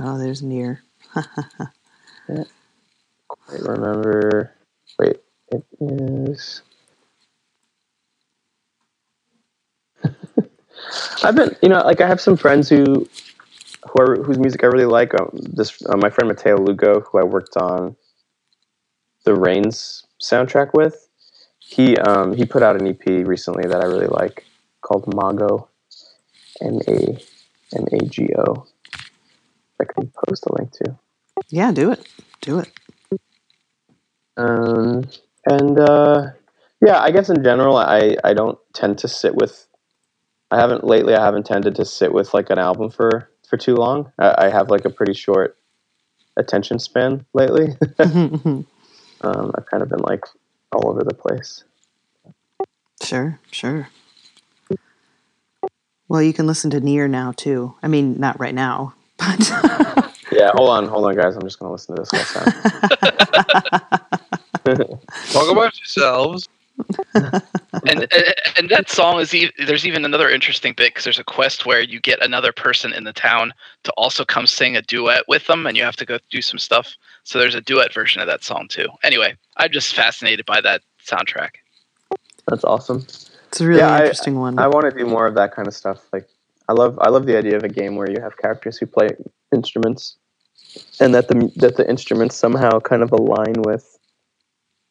[0.00, 0.82] Oh, there's Nier.
[1.16, 2.44] yeah.
[3.28, 4.52] Quite remember.
[4.98, 5.16] Wait,
[5.50, 6.62] it is.
[11.22, 13.08] I've been, you know, like I have some friends who,
[13.88, 15.18] who are whose music I really like.
[15.18, 17.96] Um, this uh, my friend Matteo Lugo, who I worked on
[19.24, 21.08] the Rains soundtrack with.
[21.58, 24.44] He um, he put out an EP recently that I really like
[24.80, 25.68] called Mago,
[26.62, 27.18] M A
[27.76, 28.66] M A G O.
[29.80, 30.98] I can post a link to.
[31.50, 32.06] Yeah, do it.
[32.40, 32.70] Do it.
[34.36, 35.08] Um,
[35.46, 36.30] and uh,
[36.84, 39.67] yeah, I guess in general, I I don't tend to sit with.
[40.50, 41.14] I haven't lately.
[41.14, 44.12] I haven't tended to sit with like an album for for too long.
[44.18, 45.58] I, I have like a pretty short
[46.36, 47.76] attention span lately.
[47.98, 48.66] um,
[49.22, 50.24] I've kind of been like
[50.72, 51.64] all over the place.
[53.02, 53.88] Sure, sure.
[56.08, 57.74] Well, you can listen to Nier now too.
[57.82, 59.50] I mean, not right now, but
[60.32, 60.50] yeah.
[60.54, 61.36] Hold on, hold on, guys.
[61.36, 62.52] I'm just gonna listen to this whole time.
[65.30, 66.48] Talk about yourselves.
[67.14, 67.42] and,
[67.84, 71.66] and, and that song is e- there's even another interesting bit because there's a quest
[71.66, 73.52] where you get another person in the town
[73.84, 76.58] to also come sing a duet with them and you have to go do some
[76.58, 76.94] stuff.
[77.24, 78.88] So there's a duet version of that song too.
[79.02, 81.50] Anyway i'm just fascinated by that soundtrack.
[82.46, 83.04] That's awesome.
[83.48, 84.58] It's a really yeah, interesting I, one.
[84.58, 86.00] I want to do more of that kind of stuff.
[86.12, 86.28] Like
[86.68, 89.08] i love i love the idea of a game where you have characters who play
[89.54, 90.16] instruments
[91.00, 93.97] and that the that the instruments somehow kind of align with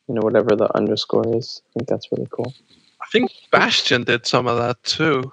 [0.07, 1.61] you know whatever the underscore is.
[1.69, 2.53] I think that's really cool.
[3.01, 5.31] I think Bastion did some of that too.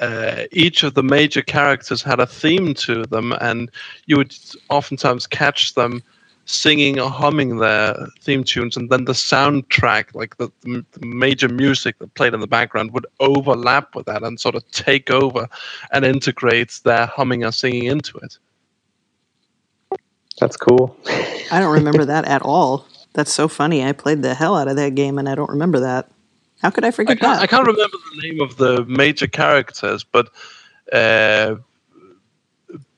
[0.00, 3.70] Uh, each of the major characters had a theme to them, and
[4.06, 4.34] you would
[4.68, 6.02] oftentimes catch them
[6.46, 11.98] singing or humming their theme tunes, and then the soundtrack, like the, the, major music
[11.98, 15.48] that played in the background, would overlap with that and sort of take over
[15.92, 18.38] and integrate their humming or singing into it.
[20.40, 20.96] That's cool.
[21.52, 22.86] I don't remember that at all.
[23.12, 23.84] That's so funny.
[23.84, 26.10] I played the hell out of that game and I don't remember that.
[26.62, 27.42] How could I forget I that?
[27.42, 30.30] I can't remember the name of the major characters, but
[30.92, 31.56] uh,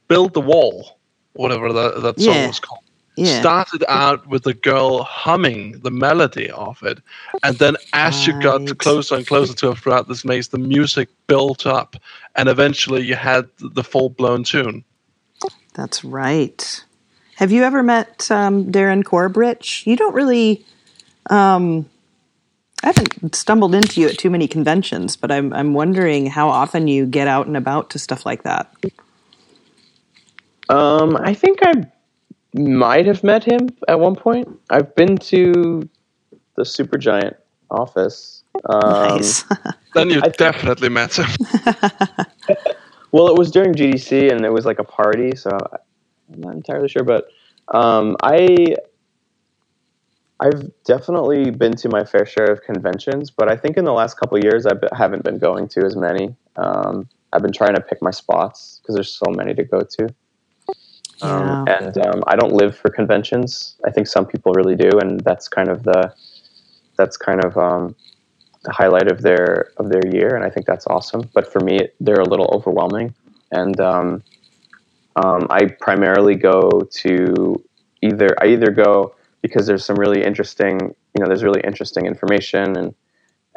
[0.08, 0.98] Build the Wall,
[1.34, 2.46] whatever that, that song yeah.
[2.48, 2.82] was called,
[3.16, 3.40] yeah.
[3.40, 6.98] started out with the girl humming the melody of it.
[7.42, 8.36] And then as right.
[8.36, 11.96] you got closer and closer to it throughout this maze, the music built up.
[12.34, 14.84] And eventually you had the full blown tune.
[15.74, 16.84] That's right.
[17.42, 19.84] Have you ever met um, Darren Korbrich?
[19.84, 20.64] You don't really.
[21.28, 21.90] Um,
[22.84, 26.86] I haven't stumbled into you at too many conventions, but I'm I'm wondering how often
[26.86, 28.72] you get out and about to stuff like that.
[30.68, 31.84] Um, I think I
[32.54, 34.46] might have met him at one point.
[34.70, 35.88] I've been to
[36.54, 37.34] the Supergiant
[37.72, 38.44] office.
[38.66, 39.44] Um, nice.
[39.94, 41.26] then you definitely met him.
[43.10, 45.58] well, it was during GDC, and it was like a party, so
[46.32, 47.28] I'm not entirely sure, but
[47.68, 48.76] um, I
[50.40, 54.18] I've definitely been to my fair share of conventions, but I think in the last
[54.18, 56.34] couple years I haven't been going to as many.
[56.56, 60.08] Um, I've been trying to pick my spots because there's so many to go to.
[61.22, 61.78] Um, yeah.
[61.78, 63.76] And um, I don't live for conventions.
[63.86, 66.12] I think some people really do, and that's kind of the
[66.96, 67.94] that's kind of um,
[68.64, 71.30] the highlight of their of their year, and I think that's awesome.
[71.32, 73.14] But for me, they're a little overwhelming,
[73.52, 73.80] and
[75.16, 77.64] um, I primarily go to
[78.02, 82.76] either I either go because there's some really interesting you know there's really interesting information
[82.76, 82.94] and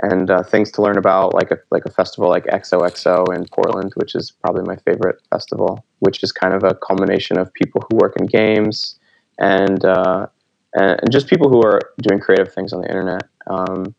[0.02, 3.94] and uh, things to learn about like a like a festival like XOXO in Portland,
[3.96, 7.98] which is probably my favorite festival, which is kind of a culmination of people who
[7.98, 9.00] work in games
[9.40, 10.28] and uh,
[10.74, 13.24] and, just people who are doing creative things on the internet.
[13.48, 13.96] Um,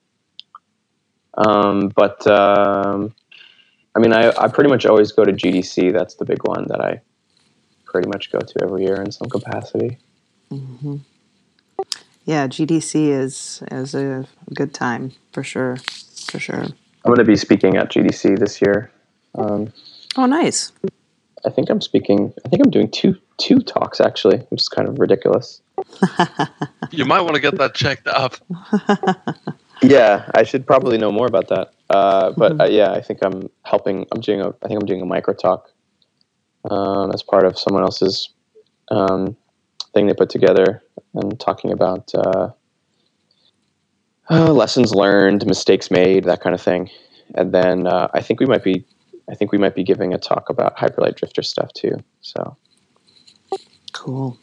[1.38, 3.14] um, but um,
[3.94, 5.92] I mean, I, I pretty much always go to GDC.
[5.92, 7.00] That's the big one that I
[7.96, 9.96] pretty much go to every year in some capacity.
[10.50, 10.96] Mm-hmm.
[12.26, 15.78] Yeah, GDC is is a good time for sure,
[16.30, 16.64] for sure.
[16.64, 18.90] I'm going to be speaking at GDC this year.
[19.34, 19.72] Um,
[20.18, 20.72] oh, nice.
[21.46, 22.34] I think I'm speaking.
[22.44, 25.62] I think I'm doing two two talks actually, which is kind of ridiculous.
[26.90, 28.34] you might want to get that checked up.
[29.82, 31.72] yeah, I should probably know more about that.
[31.88, 32.60] Uh, but mm-hmm.
[32.60, 34.04] uh, yeah, I think I'm helping.
[34.12, 34.48] I'm doing a.
[34.48, 35.70] I think I'm doing a micro talk
[36.70, 38.30] um, as part of someone else's
[38.90, 39.36] um,
[39.94, 40.82] thing they put together
[41.14, 42.50] and talking about uh,
[44.30, 46.90] uh, lessons learned, mistakes made, that kind of thing.
[47.34, 48.84] And then uh, I think we might be.
[49.28, 51.98] I think we might be giving a talk about Hyperlight Drifter stuff too.
[52.20, 52.56] So
[53.92, 54.38] cool.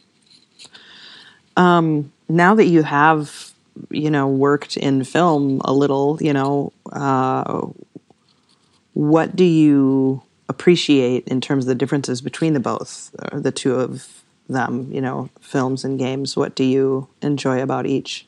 [1.56, 3.52] Um, now that you have
[3.90, 7.66] you know worked in film a little you know uh,
[8.92, 13.74] what do you appreciate in terms of the differences between the both uh, the two
[13.74, 16.36] of them you know films and games.
[16.36, 18.26] What do you enjoy about each?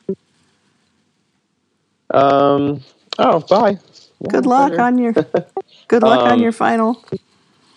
[2.13, 2.83] Um
[3.19, 3.79] oh bye.
[4.21, 4.83] Yeah, good luck later.
[4.83, 5.13] on your
[5.89, 7.05] good luck um, on your final.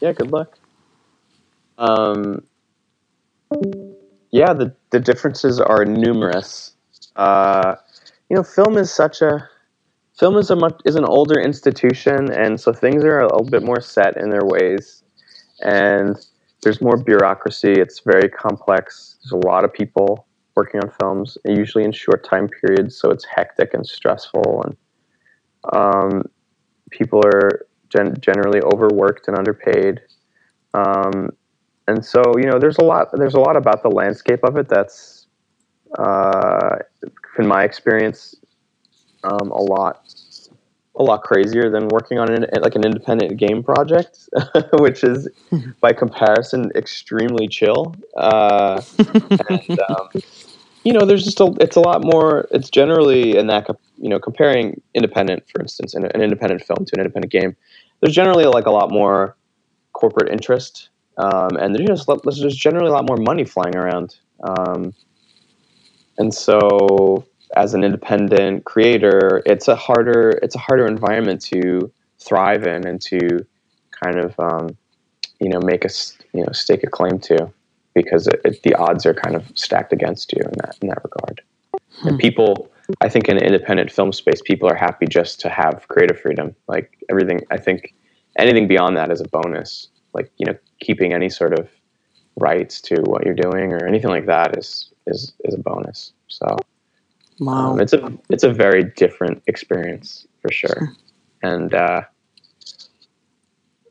[0.01, 0.57] yeah good luck.
[1.77, 2.43] Um
[4.31, 6.73] yeah the the differences are numerous.
[7.15, 7.75] Uh,
[8.29, 9.47] you know, film is such a
[10.19, 13.63] film is a much is an older institution, and so things are a little bit
[13.63, 15.03] more set in their ways,
[15.61, 16.15] and
[16.61, 17.71] there's more bureaucracy.
[17.71, 19.17] It's very complex.
[19.23, 23.25] There's a lot of people working on films, usually in short time periods, so it's
[23.25, 24.77] hectic and stressful, and
[25.73, 26.23] um,
[26.89, 30.01] people are gen- generally overworked and underpaid.
[30.73, 31.29] Um,
[31.87, 33.07] and so, you know, there's a lot.
[33.13, 35.27] There's a lot about the landscape of it that's
[35.97, 36.75] uh,
[37.39, 38.35] in my experience,
[39.23, 40.13] um, a lot
[40.95, 44.29] a lot crazier than working on an, like an independent game project,
[44.73, 45.29] which is
[45.81, 47.95] by comparison extremely chill.
[48.17, 48.81] Uh,
[49.49, 50.09] and, um,
[50.83, 52.47] you know, there's just a it's a lot more.
[52.51, 56.91] It's generally in that you know comparing independent, for instance, an, an independent film to
[56.95, 57.55] an independent game.
[58.01, 59.35] There's generally like a lot more
[59.93, 64.17] corporate interest, um, and there's just there's just generally a lot more money flying around.
[64.43, 64.93] Um,
[66.17, 67.25] and so
[67.55, 73.01] as an independent creator, it's a harder it's a harder environment to thrive in and
[73.01, 73.45] to
[73.91, 74.77] kind of um,
[75.39, 75.89] you know make a
[76.33, 77.51] you know stake a claim to
[77.93, 81.03] because it, it, the odds are kind of stacked against you in that in that
[81.03, 81.41] regard.
[82.01, 82.07] Hmm.
[82.09, 85.87] And people, I think, in an independent film space, people are happy just to have
[85.87, 86.55] creative freedom.
[86.67, 87.93] Like everything, I think
[88.37, 89.87] anything beyond that is a bonus.
[90.13, 91.69] Like you know, keeping any sort of
[92.37, 96.13] rights to what you're doing or anything like that is is is a bonus.
[96.27, 96.57] So
[97.39, 97.71] wow.
[97.71, 100.93] Um, it's a it's a very different experience for sure.
[101.41, 102.01] And uh,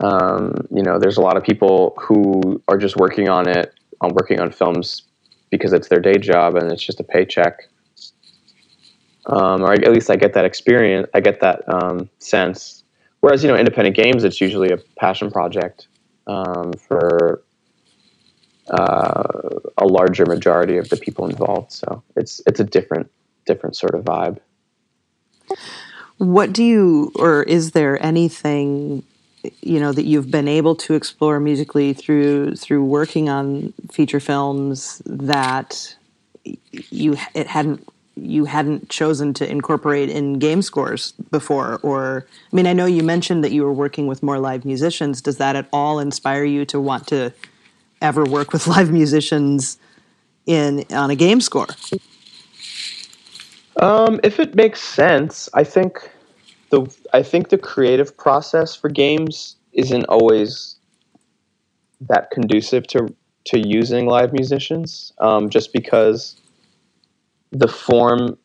[0.01, 4.15] um, you know, there's a lot of people who are just working on it, on
[4.15, 5.03] working on films
[5.51, 7.69] because it's their day job and it's just a paycheck.
[9.27, 11.09] Um, or at least I get that experience.
[11.15, 12.85] I get that um, sense.
[13.21, 15.89] Whereas you know, independent games, it's usually a passion project
[16.27, 17.43] um, for
[18.71, 21.73] uh, a larger majority of the people involved.
[21.73, 23.11] So it's it's a different
[23.49, 24.39] different sort of vibe.
[26.19, 29.03] What do you, or is there anything,
[29.63, 35.03] you know, that you've been able to explore musically through through working on feature films
[35.07, 35.97] that
[36.71, 42.67] you it hadn't you hadn't chosen to incorporate in game scores before or i mean
[42.67, 45.69] i know you mentioned that you were working with more live musicians does that at
[45.75, 47.31] all inspire you to want to
[48.01, 49.79] ever work with live musicians
[50.49, 51.69] in on a game score?
[53.79, 56.11] Um, if it makes sense, I think
[56.71, 60.77] the I think the creative process for games isn't always
[62.01, 63.15] that conducive to
[63.47, 65.13] to using live musicians.
[65.21, 66.41] Um, just because
[67.51, 68.37] the form,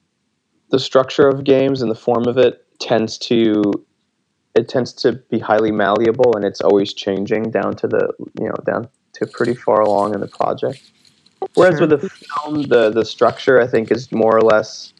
[0.69, 3.85] the structure of games and the form of it tends to
[4.55, 8.55] it tends to be highly malleable and it's always changing down to the you know
[8.65, 10.91] down to pretty far along in the project.
[11.55, 11.87] Whereas sure.
[11.87, 14.93] with the film, the the structure I think is more or less,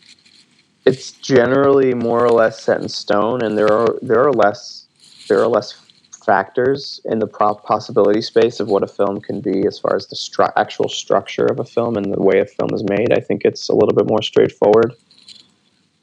[0.85, 4.85] it's generally more or less set in stone, and there are there are less
[5.29, 5.79] there are less
[6.25, 10.15] factors in the possibility space of what a film can be as far as the
[10.15, 13.11] stru- actual structure of a film and the way a film is made.
[13.11, 14.93] I think it's a little bit more straightforward.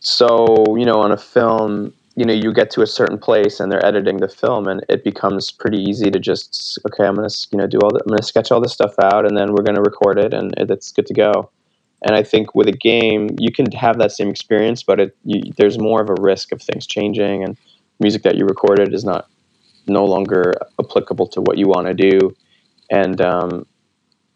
[0.00, 3.70] So you know, on a film, you know you get to a certain place and
[3.70, 7.58] they're editing the film and it becomes pretty easy to just okay i'm gonna you
[7.58, 9.80] know do all the, i'm gonna sketch all this stuff out and then we're gonna
[9.80, 11.50] record it and it's good to go
[12.02, 15.40] and i think with a game you can have that same experience but it you,
[15.56, 17.56] there's more of a risk of things changing and
[17.98, 19.28] music that you recorded is not
[19.86, 22.34] no longer applicable to what you want to do
[22.90, 23.66] and um,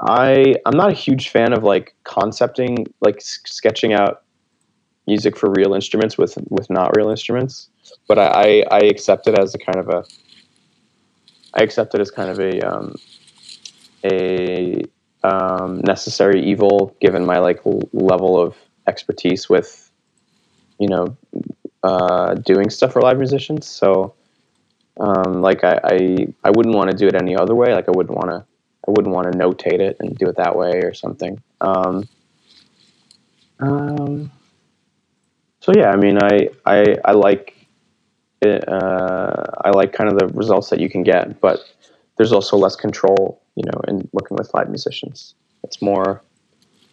[0.00, 4.24] i i'm not a huge fan of like concepting like sketching out
[5.06, 7.68] music for real instruments with with not real instruments.
[8.08, 10.04] But I, I, I accept it as a kind of a
[11.54, 12.94] I accept it as kind of a um,
[14.04, 14.82] a
[15.24, 17.60] um, necessary evil given my like
[17.92, 18.54] level of
[18.86, 19.90] expertise with
[20.78, 21.16] you know
[21.84, 23.66] uh, doing stuff for live musicians.
[23.66, 24.14] So,
[24.98, 27.74] um, like I, I, I wouldn't want to do it any other way.
[27.74, 28.44] Like I wouldn't want to,
[28.88, 31.42] I wouldn't want to notate it and do it that way or something.
[31.60, 32.08] Um,
[33.60, 34.32] um,
[35.60, 37.54] so yeah, I mean, I, I, I like,
[38.40, 41.60] it, uh, I like kind of the results that you can get, but
[42.16, 45.34] there's also less control, you know, in working with live musicians.
[45.62, 46.22] It's more,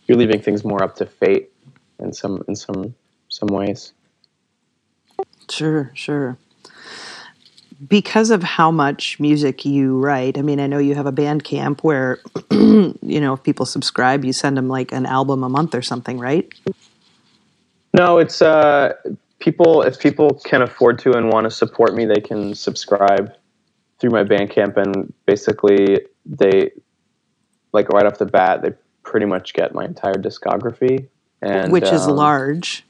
[0.08, 1.52] you're leaving things more up to fate
[2.00, 2.96] in some, in some,
[3.30, 3.94] some ways.
[5.50, 6.38] Sure, sure.
[7.88, 11.82] Because of how much music you write, I mean, I know you have a Bandcamp
[11.82, 12.20] where,
[12.52, 16.20] you know, if people subscribe, you send them like an album a month or something,
[16.20, 16.52] right?
[17.94, 18.94] No, it's uh,
[19.40, 19.82] people.
[19.82, 23.36] If people can afford to and want to support me, they can subscribe
[24.02, 26.72] through my Bandcamp, and basically they,
[27.72, 28.72] like right off the bat, they
[29.04, 31.08] pretty much get my entire discography,
[31.42, 32.84] and which is um, large.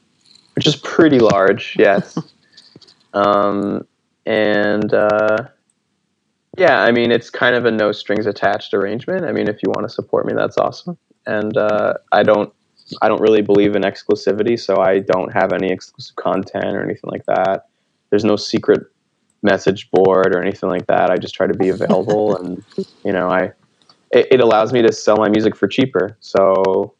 [0.56, 2.18] which is pretty large, yes.
[3.12, 3.86] um,
[4.24, 5.48] and uh,
[6.56, 9.26] yeah, I mean, it's kind of a no strings attached arrangement.
[9.26, 10.96] I mean, if you want to support me, that's awesome.
[11.26, 12.52] And uh, I don't,
[13.02, 17.10] I don't really believe in exclusivity, so I don't have any exclusive content or anything
[17.10, 17.66] like that.
[18.10, 18.82] There's no secret
[19.42, 21.10] message board or anything like that.
[21.10, 22.64] I just try to be available, and
[23.04, 23.52] you know, I,
[24.10, 26.16] it, it allows me to sell my music for cheaper.
[26.20, 26.94] So,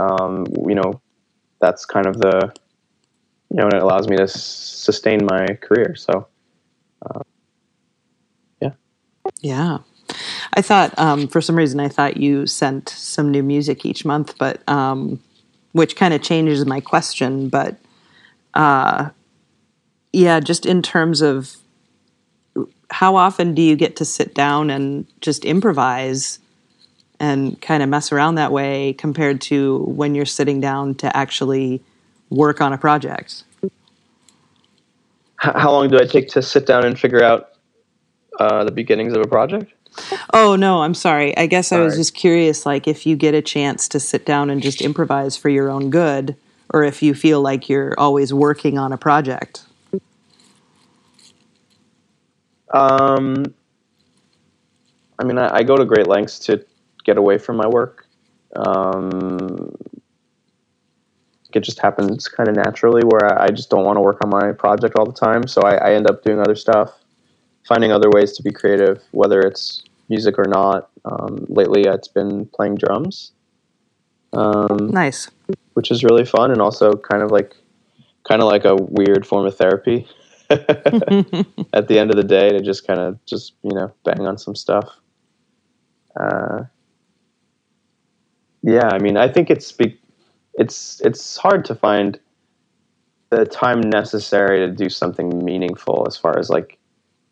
[0.00, 1.00] um, you know,
[1.60, 2.52] that's kind of the
[3.50, 5.94] you know, it allows me to sustain my career.
[5.94, 6.26] So,
[8.60, 8.70] Yeah.
[9.40, 9.78] Yeah.
[10.54, 14.36] I thought, um, for some reason, I thought you sent some new music each month,
[14.38, 15.22] but um,
[15.72, 17.48] which kind of changes my question.
[17.48, 17.76] But
[18.54, 19.10] uh,
[20.12, 21.56] yeah, just in terms of
[22.90, 26.38] how often do you get to sit down and just improvise
[27.20, 31.82] and kind of mess around that way compared to when you're sitting down to actually
[32.30, 33.44] work on a project?
[35.52, 37.50] how long do I take to sit down and figure out
[38.40, 39.72] uh, the beginnings of a project?
[40.32, 41.36] Oh no, I'm sorry.
[41.36, 42.00] I guess I was Sorry.
[42.00, 45.48] just curious like if you get a chance to sit down and just improvise for
[45.48, 46.36] your own good
[46.72, 49.64] or if you feel like you're always working on a project.
[52.74, 53.54] Um,
[55.18, 56.64] I mean, I, I go to great lengths to
[57.04, 58.06] get away from my work.
[58.56, 59.74] Um,
[61.54, 64.28] it just happens kind of naturally where I, I just don't want to work on
[64.28, 65.46] my project all the time.
[65.46, 66.98] So I, I end up doing other stuff,
[67.66, 70.90] finding other ways to be creative, whether it's music or not.
[71.04, 73.32] Um, lately, it's been playing drums,
[74.32, 75.30] um, Nice.
[75.74, 77.54] which is really fun and also kind of like
[78.28, 80.08] kind of like a weird form of therapy.
[81.72, 84.38] At the end of the day, to just kind of just you know bang on
[84.38, 84.88] some stuff.
[86.18, 86.64] Uh,
[88.62, 89.98] yeah, I mean, I think it's be-
[90.54, 92.18] it's it's hard to find
[93.30, 96.78] the time necessary to do something meaningful as far as like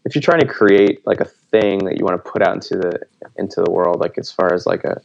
[0.05, 2.77] if you're trying to create like a thing that you want to put out into
[2.77, 2.99] the
[3.37, 5.01] into the world like as far as like a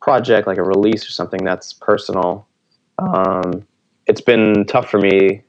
[0.00, 2.48] project like a release or something that's personal
[2.98, 3.66] um,
[4.06, 5.42] it's been tough for me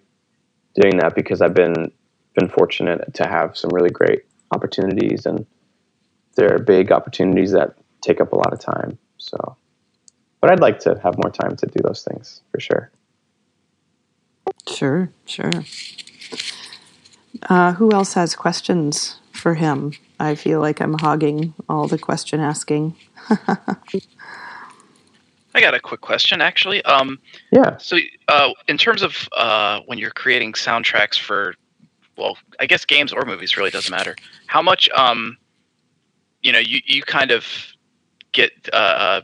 [0.75, 1.91] doing that because I've been
[2.33, 5.45] been fortunate to have some really great opportunities and
[6.35, 9.55] there are big opportunities that take up a lot of time so
[10.39, 12.91] but I'd like to have more time to do those things for sure
[14.67, 15.51] Sure, sure.
[17.43, 19.93] Uh, who else has questions for him?
[20.19, 22.95] I feel like I'm hogging all the question asking.
[25.53, 26.83] I got a quick question, actually.
[26.83, 27.19] Um,
[27.51, 31.55] yeah so, uh, in terms of uh, when you're creating soundtracks for,
[32.17, 34.15] well, I guess games or movies really doesn't matter.
[34.47, 35.37] How much, um,
[36.41, 37.45] you know, you you kind of
[38.31, 38.51] get.
[38.73, 39.21] Uh,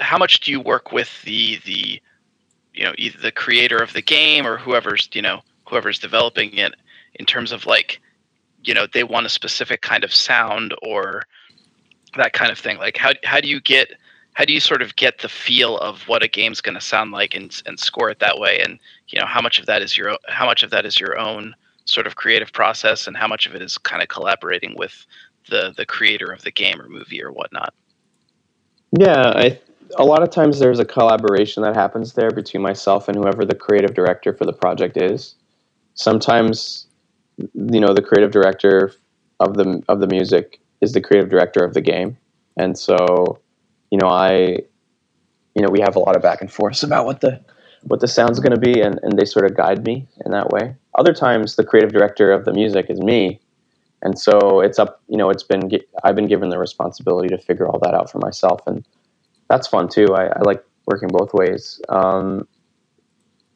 [0.00, 2.00] how much do you work with the the,
[2.74, 6.74] you know, either the creator of the game or whoever's you know whoever's developing it
[7.14, 8.00] in terms of like,
[8.64, 11.24] you know, they want a specific kind of sound or
[12.16, 12.78] that kind of thing.
[12.78, 13.92] Like, how how do you get
[14.38, 17.10] how do you sort of get the feel of what a game's going to sound
[17.10, 18.60] like and and score it that way?
[18.60, 18.78] And
[19.08, 21.56] you know how much of that is your how much of that is your own
[21.86, 25.04] sort of creative process and how much of it is kind of collaborating with
[25.50, 27.74] the the creator of the game or movie or whatnot?
[28.96, 29.58] Yeah, I
[29.96, 33.56] a lot of times there's a collaboration that happens there between myself and whoever the
[33.56, 35.34] creative director for the project is.
[35.94, 36.86] Sometimes,
[37.38, 38.92] you know, the creative director
[39.40, 42.16] of the of the music is the creative director of the game,
[42.56, 43.40] and so,
[43.90, 44.58] you know, I,
[45.54, 47.40] you know, we have a lot of back and forth about what the
[47.82, 50.50] what the sound's going to be, and and they sort of guide me in that
[50.50, 50.74] way.
[50.96, 53.40] Other times, the creative director of the music is me,
[54.02, 55.00] and so it's up.
[55.08, 55.70] You know, it's been
[56.04, 58.84] I've been given the responsibility to figure all that out for myself, and
[59.48, 60.14] that's fun too.
[60.14, 61.80] I, I like working both ways.
[61.88, 62.46] Um,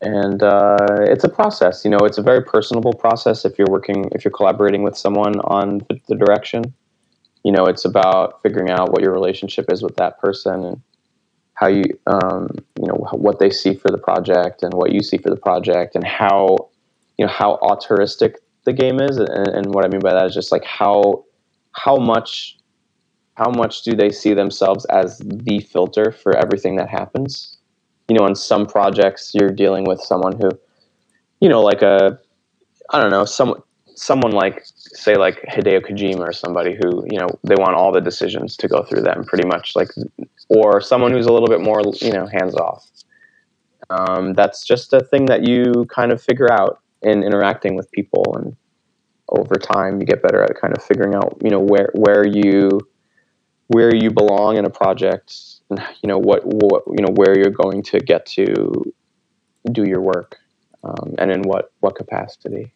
[0.02, 1.84] and uh, it's a process.
[1.84, 3.44] You know, it's a very personable process.
[3.44, 6.74] If you're working, if you're collaborating with someone on the, the direction,
[7.44, 10.82] you know, it's about figuring out what your relationship is with that person and
[11.54, 12.48] how you, um,
[12.80, 15.94] you know, what they see for the project and what you see for the project
[15.94, 16.70] and how,
[17.18, 19.16] you know, how auteuristic the game is.
[19.18, 21.24] And, and what I mean by that is just like how,
[21.72, 22.58] how much,
[23.34, 27.58] how much do they see themselves as the filter for everything that happens?
[28.08, 30.50] you know, on some projects you're dealing with someone who,
[31.40, 32.18] you know, like a,
[32.90, 33.62] I don't know, someone
[33.96, 38.00] someone like say like Hideo Kojima or somebody who you know they want all the
[38.00, 39.88] decisions to go through them pretty much like,
[40.48, 42.86] or someone who's a little bit more you know hands off.
[43.90, 48.36] Um, that's just a thing that you kind of figure out in interacting with people
[48.36, 48.56] and
[49.28, 52.80] over time you get better at kind of figuring out you know where where you
[53.68, 55.34] where you belong in a project
[55.70, 58.92] and you know what, what you know where you're going to get to
[59.70, 60.38] do your work
[60.84, 62.72] um, and in what what capacity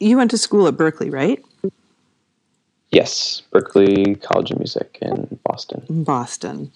[0.00, 1.44] you went to school at Berklee, right?
[2.90, 5.84] Yes Berklee college of music in boston.
[5.88, 6.72] Boston.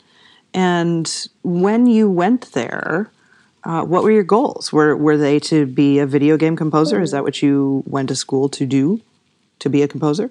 [0.54, 3.10] And when you went there
[3.64, 4.72] uh, what were your goals?
[4.72, 7.00] Were were they to be a video game composer?
[7.00, 9.00] Is that what you went to school to do
[9.58, 10.30] to be a composer?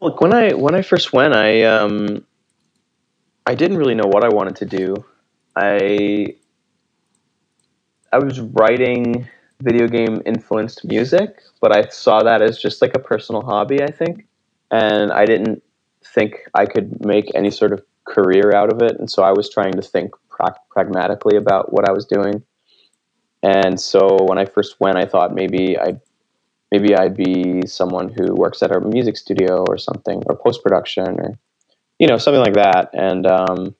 [0.00, 2.24] Look, when I when I first went, I um,
[3.46, 5.04] I didn't really know what I wanted to do.
[5.54, 6.34] I
[8.12, 9.28] I was writing
[9.60, 13.90] video game influenced music, but I saw that as just like a personal hobby, I
[13.90, 14.26] think,
[14.70, 15.62] and I didn't
[16.04, 19.50] think I could make any sort of career out of it, and so I was
[19.50, 22.42] trying to think pra- pragmatically about what I was doing.
[23.42, 26.00] And so when I first went, I thought maybe I'd
[26.70, 31.20] maybe I'd be someone who works at a music studio or something, or post production,
[31.20, 31.38] or
[31.98, 32.90] you know something like that.
[32.92, 33.74] And um,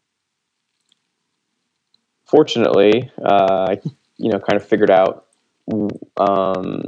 [2.25, 3.81] fortunately, uh, I
[4.19, 5.26] you know kind of figured out
[6.17, 6.83] um,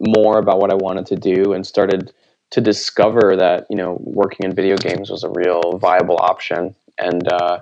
[0.00, 2.12] more about what I wanted to do and started
[2.50, 7.26] to discover that you know working in video games was a real viable option and.
[7.32, 7.60] Uh,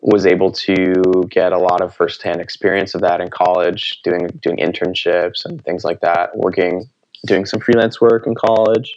[0.00, 4.56] was able to get a lot of firsthand experience of that in college, doing doing
[4.58, 6.88] internships and things like that, working,
[7.26, 8.96] doing some freelance work in college,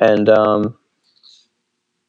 [0.00, 0.76] and um,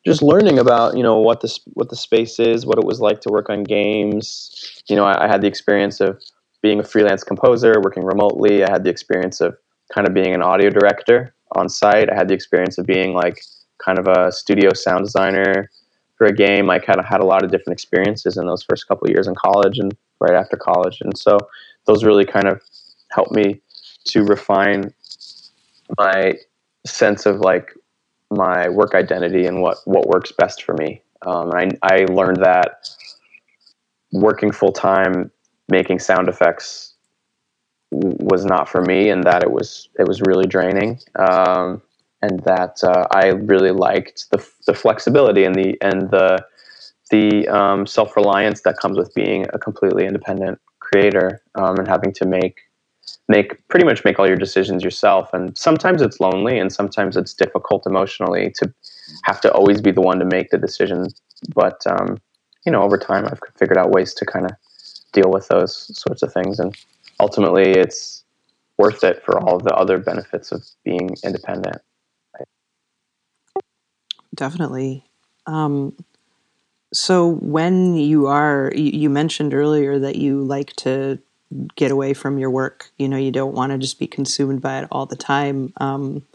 [0.05, 3.21] just learning about you know what this what the space is, what it was like
[3.21, 4.81] to work on games.
[4.87, 6.21] You know, I, I had the experience of
[6.61, 8.63] being a freelance composer, working remotely.
[8.63, 9.57] I had the experience of
[9.93, 12.11] kind of being an audio director on site.
[12.11, 13.41] I had the experience of being like
[13.83, 15.69] kind of a studio sound designer
[16.19, 18.87] for a game, I kind of had a lot of different experiences in those first
[18.87, 21.37] couple years in college and right after college, and so
[21.85, 22.61] those really kind of
[23.09, 23.61] helped me
[24.09, 24.93] to refine
[25.97, 26.33] my
[26.85, 27.73] sense of like
[28.29, 31.01] my work identity and what what works best for me.
[31.25, 32.89] Um, I I learned that
[34.11, 35.31] working full time
[35.69, 36.95] making sound effects
[37.91, 40.99] was not for me, and that it was it was really draining.
[41.17, 41.81] Um,
[42.21, 46.45] and that uh, I really liked the, the flexibility and the and the
[47.11, 52.13] the um, self reliance that comes with being a completely independent creator um, and having
[52.13, 52.59] to make
[53.27, 55.33] make pretty much make all your decisions yourself.
[55.33, 58.73] And sometimes it's lonely, and sometimes it's difficult emotionally to
[59.23, 61.07] have to always be the one to make the decision.
[61.55, 62.17] But um,
[62.65, 64.51] you know, over time, I've figured out ways to kind of
[65.11, 66.75] deal with those sorts of things, and
[67.19, 68.23] ultimately, it's
[68.77, 71.81] worth it for all of the other benefits of being independent
[74.39, 75.03] definitely.
[75.45, 75.95] Um,
[76.93, 81.19] so when you are, you, you, mentioned earlier that you like to
[81.75, 82.91] get away from your work.
[82.97, 85.73] You know, you don't want to just be consumed by it all the time.
[85.77, 86.25] Um,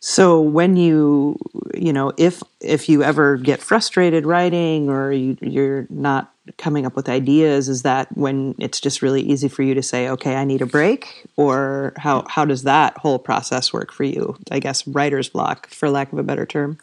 [0.00, 1.36] so when you,
[1.74, 6.96] you know, if if you ever get frustrated writing or you, you're not coming up
[6.96, 10.44] with ideas, is that when it's just really easy for you to say, okay, I
[10.44, 14.36] need a break, or how how does that whole process work for you?
[14.50, 16.78] I guess writer's block, for lack of a better term.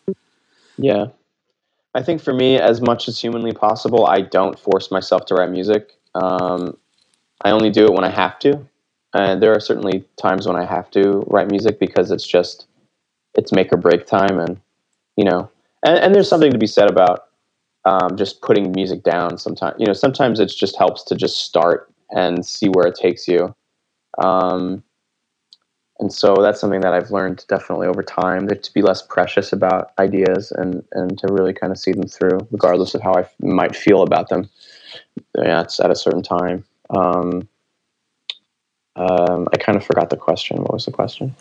[0.78, 1.07] Yeah,
[1.93, 5.49] I think for me, as much as humanly possible, I don't force myself to write
[5.49, 5.93] music.
[6.13, 6.78] Um,
[7.41, 8.66] I only do it when I have to.
[9.13, 12.68] And there are certainly times when I have to write music because it's just
[13.34, 14.59] it's make or break time, and
[15.16, 15.49] you know,
[15.86, 17.24] and, and there's something to be said about
[17.86, 19.38] um, just putting music down.
[19.38, 23.27] Sometimes you know, sometimes it just helps to just start and see where it takes
[23.27, 23.55] you.
[24.17, 24.83] Um,
[25.99, 29.91] and so that's something that I've learned definitely over time to be less precious about
[29.97, 33.36] ideas and and to really kind of see them through, regardless of how I f-
[33.39, 34.49] might feel about them.
[35.38, 36.65] Yeah, it's at a certain time.
[36.89, 37.47] Um,
[38.97, 40.57] um, I kind of forgot the question.
[40.57, 41.35] What was the question?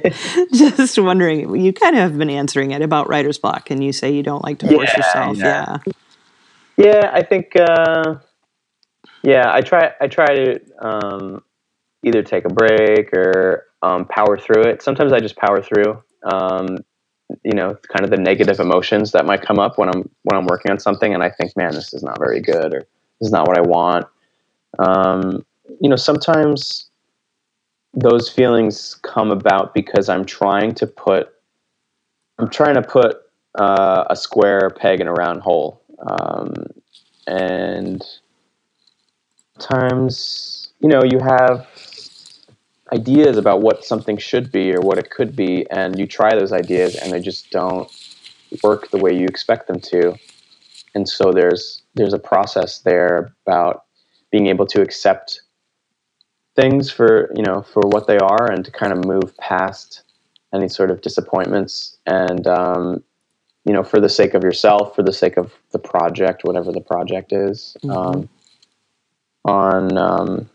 [0.54, 1.54] Just wondering.
[1.60, 4.42] You kind of have been answering it about writer's block, and you say you don't
[4.42, 5.36] like to force yeah, yourself.
[5.36, 5.78] Yeah.
[5.86, 5.92] yeah.
[6.76, 7.54] Yeah, I think.
[7.56, 8.16] Uh,
[9.22, 9.92] yeah, I try.
[10.00, 11.42] I try to um,
[12.02, 14.82] either take a break or um, power through it.
[14.82, 16.02] Sometimes I just power through.
[16.24, 16.78] Um,
[17.42, 20.46] you know, kind of the negative emotions that might come up when I'm when I'm
[20.46, 23.30] working on something, and I think, man, this is not very good, or this is
[23.30, 24.06] not what I want.
[24.78, 25.44] Um,
[25.80, 26.90] you know, sometimes
[27.96, 31.28] those feelings come about because I'm trying to put
[32.38, 33.18] I'm trying to put
[33.54, 36.52] uh, a square peg in a round hole, um,
[37.28, 38.02] and
[39.60, 41.68] times you know you have
[42.92, 46.52] ideas about what something should be or what it could be, and you try those
[46.52, 47.90] ideas and they just don't
[48.62, 50.14] work the way you expect them to.
[50.94, 53.84] And so there's there's a process there about
[54.32, 55.42] being able to accept
[56.56, 60.02] things for you know for what they are and to kind of move past
[60.52, 63.02] any sort of disappointments and um,
[63.64, 66.80] you know for the sake of yourself for the sake of the project whatever the
[66.80, 67.90] project is mm-hmm.
[67.90, 68.28] um,
[69.44, 70.48] on um,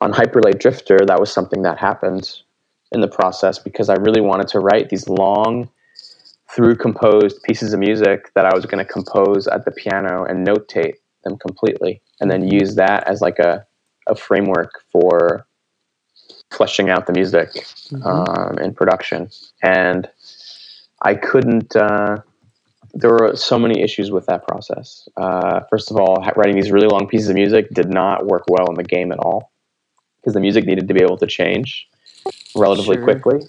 [0.00, 2.40] on Hyperlight Drifter, that was something that happened
[2.92, 5.68] in the process because I really wanted to write these long,
[6.48, 10.46] through composed pieces of music that I was going to compose at the piano and
[10.46, 13.66] notate them completely, and then use that as like a,
[14.06, 15.46] a framework for
[16.50, 18.02] fleshing out the music mm-hmm.
[18.02, 19.30] um, in production.
[19.62, 20.08] And
[21.02, 21.74] I couldn't.
[21.76, 22.18] Uh,
[22.92, 25.08] there were so many issues with that process.
[25.16, 28.66] Uh, first of all, writing these really long pieces of music did not work well
[28.68, 29.52] in the game at all
[30.16, 31.88] because the music needed to be able to change
[32.56, 33.04] relatively sure.
[33.04, 33.40] quickly.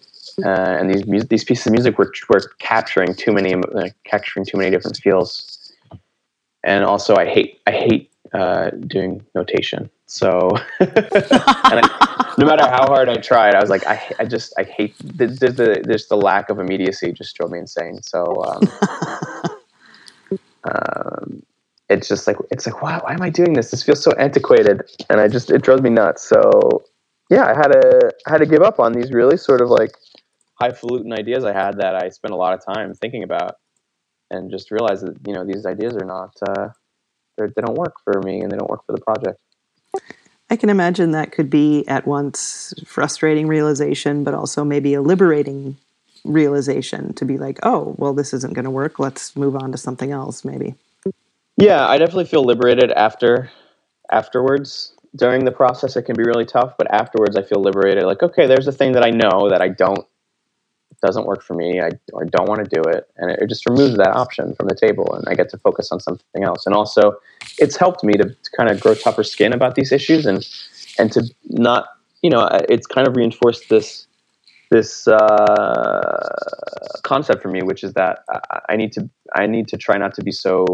[0.46, 4.46] Uh, and these music, these pieces of music were, were capturing too many uh, capturing
[4.46, 5.74] too many different feels.
[6.64, 9.90] And also, I hate I hate uh, doing notation.
[10.12, 10.50] So,
[10.82, 14.94] I, no matter how hard I tried, I was like, I, I just I hate
[14.98, 18.02] the, the, there's the lack of immediacy just drove me insane.
[18.04, 18.44] So.
[18.44, 18.62] Um,
[20.66, 21.44] um,
[21.88, 23.72] it's just like it's like why, why am I doing this?
[23.72, 26.24] This feels so antiquated, and I just it drove me nuts.
[26.24, 26.84] So
[27.30, 29.96] yeah, I had to I had to give up on these really sort of like
[30.56, 33.56] highfalutin ideas I had that I spent a lot of time thinking about,
[34.30, 36.70] and just realized that you know these ideas are not uh,
[37.38, 39.40] they don't work for me and they don't work for the project.
[40.52, 45.78] I can imagine that could be at once frustrating realization, but also maybe a liberating
[46.26, 49.00] realization to be like, oh, well, this isn't going to work.
[49.00, 50.76] Let's move on to something else, maybe.
[51.56, 53.50] Yeah, I definitely feel liberated after
[54.12, 54.94] afterwards.
[55.16, 58.04] During the process, it can be really tough, but afterwards, I feel liberated.
[58.04, 60.06] Like, okay, there's a thing that I know that I don't
[61.02, 61.82] doesn't work for me.
[61.82, 64.76] I or don't want to do it, and it, just removes that option from the
[64.76, 66.66] table, and I get to focus on something else.
[66.66, 67.14] And also,
[67.58, 70.48] it's helped me to, to kind of grow tougher skin about these issues, and
[71.00, 71.90] and to not,
[72.22, 74.08] you know, it's kind of reinforced this
[74.70, 76.30] this uh,
[77.04, 80.14] concept for me, which is that I, I need to I need to try not
[80.16, 80.66] to be so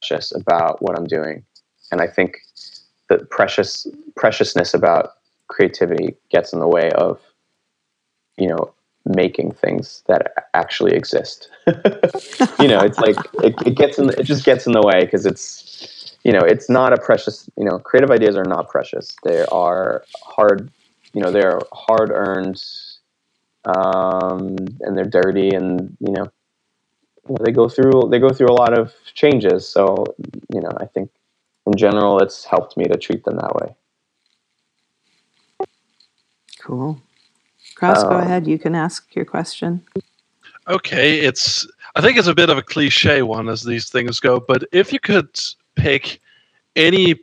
[0.00, 1.44] precious about what I'm doing.
[1.90, 2.38] And I think
[3.08, 3.86] the precious
[4.16, 5.14] preciousness about
[5.48, 7.18] creativity gets in the way of,
[8.36, 8.74] you know,
[9.08, 11.50] making things that actually exist.
[11.66, 15.26] you know, it's like it, it gets in, it just gets in the way because
[15.26, 17.48] it's, you know, it's not a precious.
[17.56, 19.16] You know, creative ideas are not precious.
[19.24, 20.70] They are hard.
[21.14, 22.62] You know, they're hard earned,
[23.64, 26.26] um, and they're dirty, and you know,
[27.40, 29.68] they go through they go through a lot of changes.
[29.68, 30.04] So
[30.52, 31.10] you know, I think
[31.66, 33.74] in general, it's helped me to treat them that way.
[36.60, 37.00] Cool.
[37.78, 38.46] Kraus, um, go ahead.
[38.46, 39.82] You can ask your question.
[40.68, 41.66] Okay, it's
[41.96, 44.92] I think it's a bit of a cliche one as these things go, but if
[44.92, 45.28] you could
[45.76, 46.20] pick
[46.76, 47.14] any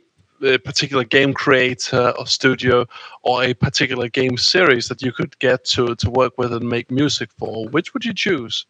[0.42, 2.86] uh, particular game creator or studio
[3.22, 6.90] or a particular game series that you could get to to work with and make
[6.90, 8.66] music for, which would you choose?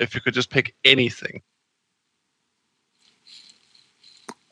[0.00, 1.42] if you could just pick anything?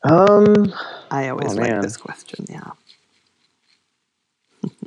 [0.04, 0.72] Um,
[1.10, 1.80] I always oh, like man.
[1.80, 2.46] this question.
[2.48, 2.70] Yeah.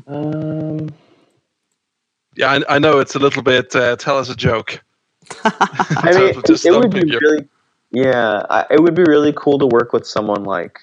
[0.08, 0.90] um.
[2.36, 3.76] Yeah, I, I, know it's a little bit.
[3.76, 4.82] Uh, tell us a joke.
[5.44, 7.48] I mean, it, would be really.
[7.92, 10.80] Yeah, I, it would be really cool to work with someone like,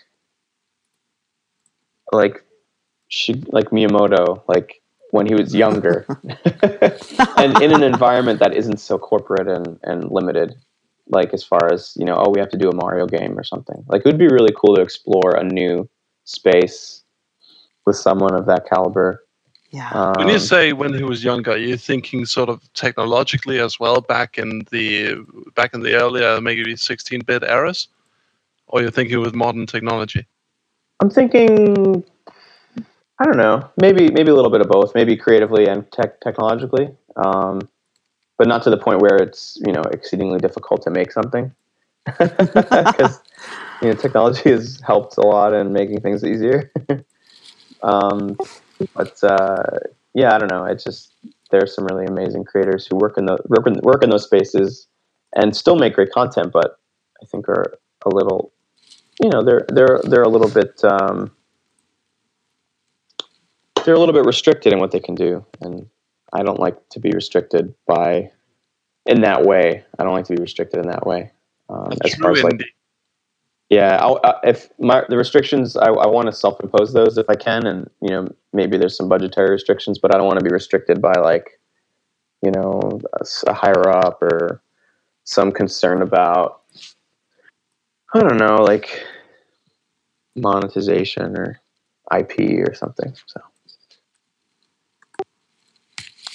[2.12, 2.44] like,
[3.08, 6.06] she like Miyamoto, like when he was younger
[7.38, 10.54] and in an environment that isn't so corporate and, and limited
[11.08, 13.44] like as far as you know oh we have to do a mario game or
[13.44, 15.88] something like it would be really cool to explore a new
[16.24, 17.02] space
[17.86, 19.24] with someone of that caliber
[19.70, 23.78] yeah um, when you say when he was younger you're thinking sort of technologically as
[23.78, 25.14] well back in the
[25.54, 27.88] back in the earlier maybe 16-bit eras
[28.66, 30.26] or you're thinking with modern technology
[31.00, 32.04] i'm thinking
[33.20, 33.68] I don't know.
[33.80, 34.94] Maybe maybe a little bit of both.
[34.94, 37.68] Maybe creatively and tech technologically, um,
[38.36, 41.52] but not to the point where it's you know exceedingly difficult to make something.
[42.06, 43.20] because
[43.82, 46.70] you know technology has helped a lot in making things easier.
[47.82, 48.36] um,
[48.94, 49.62] but uh,
[50.14, 50.64] yeah, I don't know.
[50.64, 51.12] It's just
[51.50, 54.86] there's some really amazing creators who work in the work in, work in those spaces
[55.34, 56.78] and still make great content, but
[57.22, 58.52] I think are a little,
[59.22, 61.30] you know, they're they're they're a little bit um,
[63.84, 65.88] they're a little bit restricted in what they can do, and
[66.32, 68.30] I don't like to be restricted by
[69.06, 69.84] in that way.
[69.98, 71.32] I don't like to be restricted in that way.
[71.70, 72.60] Um, as far as like,
[73.70, 77.34] yeah, I'll, uh, if my the restrictions, I, I want to self-impose those if I
[77.34, 80.52] can, and you know maybe there's some budgetary restrictions, but I don't want to be
[80.52, 81.60] restricted by like,
[82.42, 84.62] you know, a, a higher up or
[85.24, 86.62] some concern about,
[88.14, 89.04] I don't know, like
[90.34, 91.60] monetization or
[92.16, 93.14] IP or something.
[93.26, 93.40] So.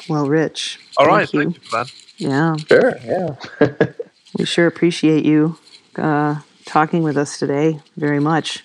[0.08, 0.80] Well, Rich.
[0.98, 1.44] All right, you.
[1.44, 1.86] thank you for.
[2.18, 2.56] Yeah.
[2.68, 2.94] Sure.
[3.04, 3.36] Yeah.
[4.38, 5.58] we sure appreciate you
[5.96, 8.64] uh, talking with us today very much.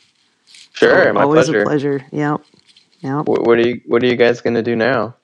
[0.73, 1.63] Sure, my always pleasure.
[1.63, 2.07] a pleasure.
[2.13, 2.41] Yep.
[3.01, 3.27] Yep.
[3.27, 5.15] What, what are you What are you guys gonna do now?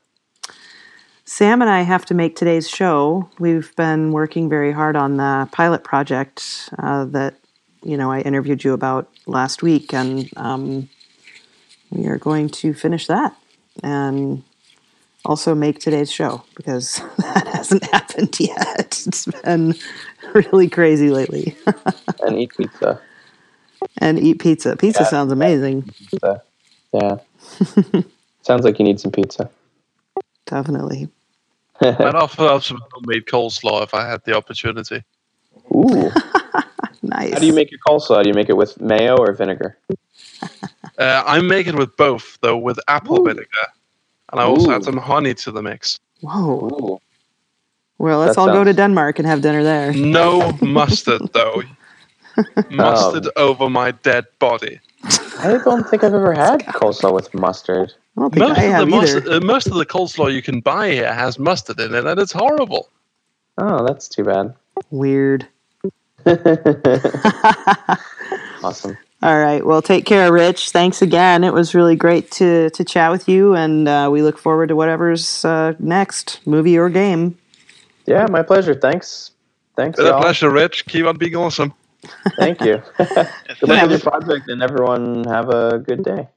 [1.24, 3.28] Sam and I have to make today's show.
[3.38, 7.34] We've been working very hard on the pilot project uh, that
[7.82, 10.88] you know I interviewed you about last week, and um,
[11.90, 13.36] we are going to finish that
[13.82, 14.42] and
[15.24, 19.02] also make today's show because that hasn't happened yet.
[19.06, 19.74] It's been
[20.34, 21.56] really crazy lately.
[22.26, 23.00] and eat pizza.
[23.98, 24.76] and eat pizza.
[24.76, 25.08] Pizza Yeah.
[25.08, 25.82] sounds amazing.
[25.82, 26.42] Pizza.
[26.92, 27.16] Yeah.
[28.42, 29.50] Sounds like you need some pizza.
[30.46, 31.08] Definitely.
[31.80, 35.02] and I'd offer up some homemade coleslaw if I had the opportunity.
[35.74, 36.10] Ooh.
[37.02, 37.32] Nice.
[37.32, 38.22] How do you make your coleslaw?
[38.22, 39.76] Do you make it with mayo or vinegar?
[40.98, 43.24] Uh, I make it with both, though, with apple Ooh.
[43.24, 43.48] vinegar.
[44.32, 44.74] And I also Ooh.
[44.74, 45.98] add some honey to the mix.
[46.20, 46.66] Whoa.
[46.66, 47.00] Ooh.
[47.98, 49.92] Well, let's That all go to sounds- Denmark and have dinner there.
[49.92, 51.62] No mustard, though.
[52.70, 54.80] Mustard over my dead body.
[55.38, 57.92] I don't think I've ever had coleslaw with mustard.
[58.16, 60.42] I don't think Most I of, the have mustard, uh, most of the coleslaw you
[60.42, 62.88] can buy here has mustard in it, and it's horrible.
[63.58, 64.52] Oh, that's too bad.
[64.90, 65.46] Weird.
[68.64, 68.98] awesome.
[69.24, 69.64] All right.
[69.64, 70.68] Well, take care, Rich.
[70.68, 71.44] Thanks again.
[71.44, 74.76] It was really great to to chat with you, and uh, we look forward to
[74.76, 77.38] whatever's uh, next, movie or game.
[78.04, 78.74] Yeah, my pleasure.
[78.74, 79.30] Thanks.
[79.76, 80.20] Thanks, Been a y'all.
[80.20, 80.84] pleasure, Rich.
[80.88, 81.72] Keep on being awesome.
[82.38, 82.82] Thank you.
[82.98, 83.16] good
[83.62, 86.28] luck with your project, and everyone have a good day.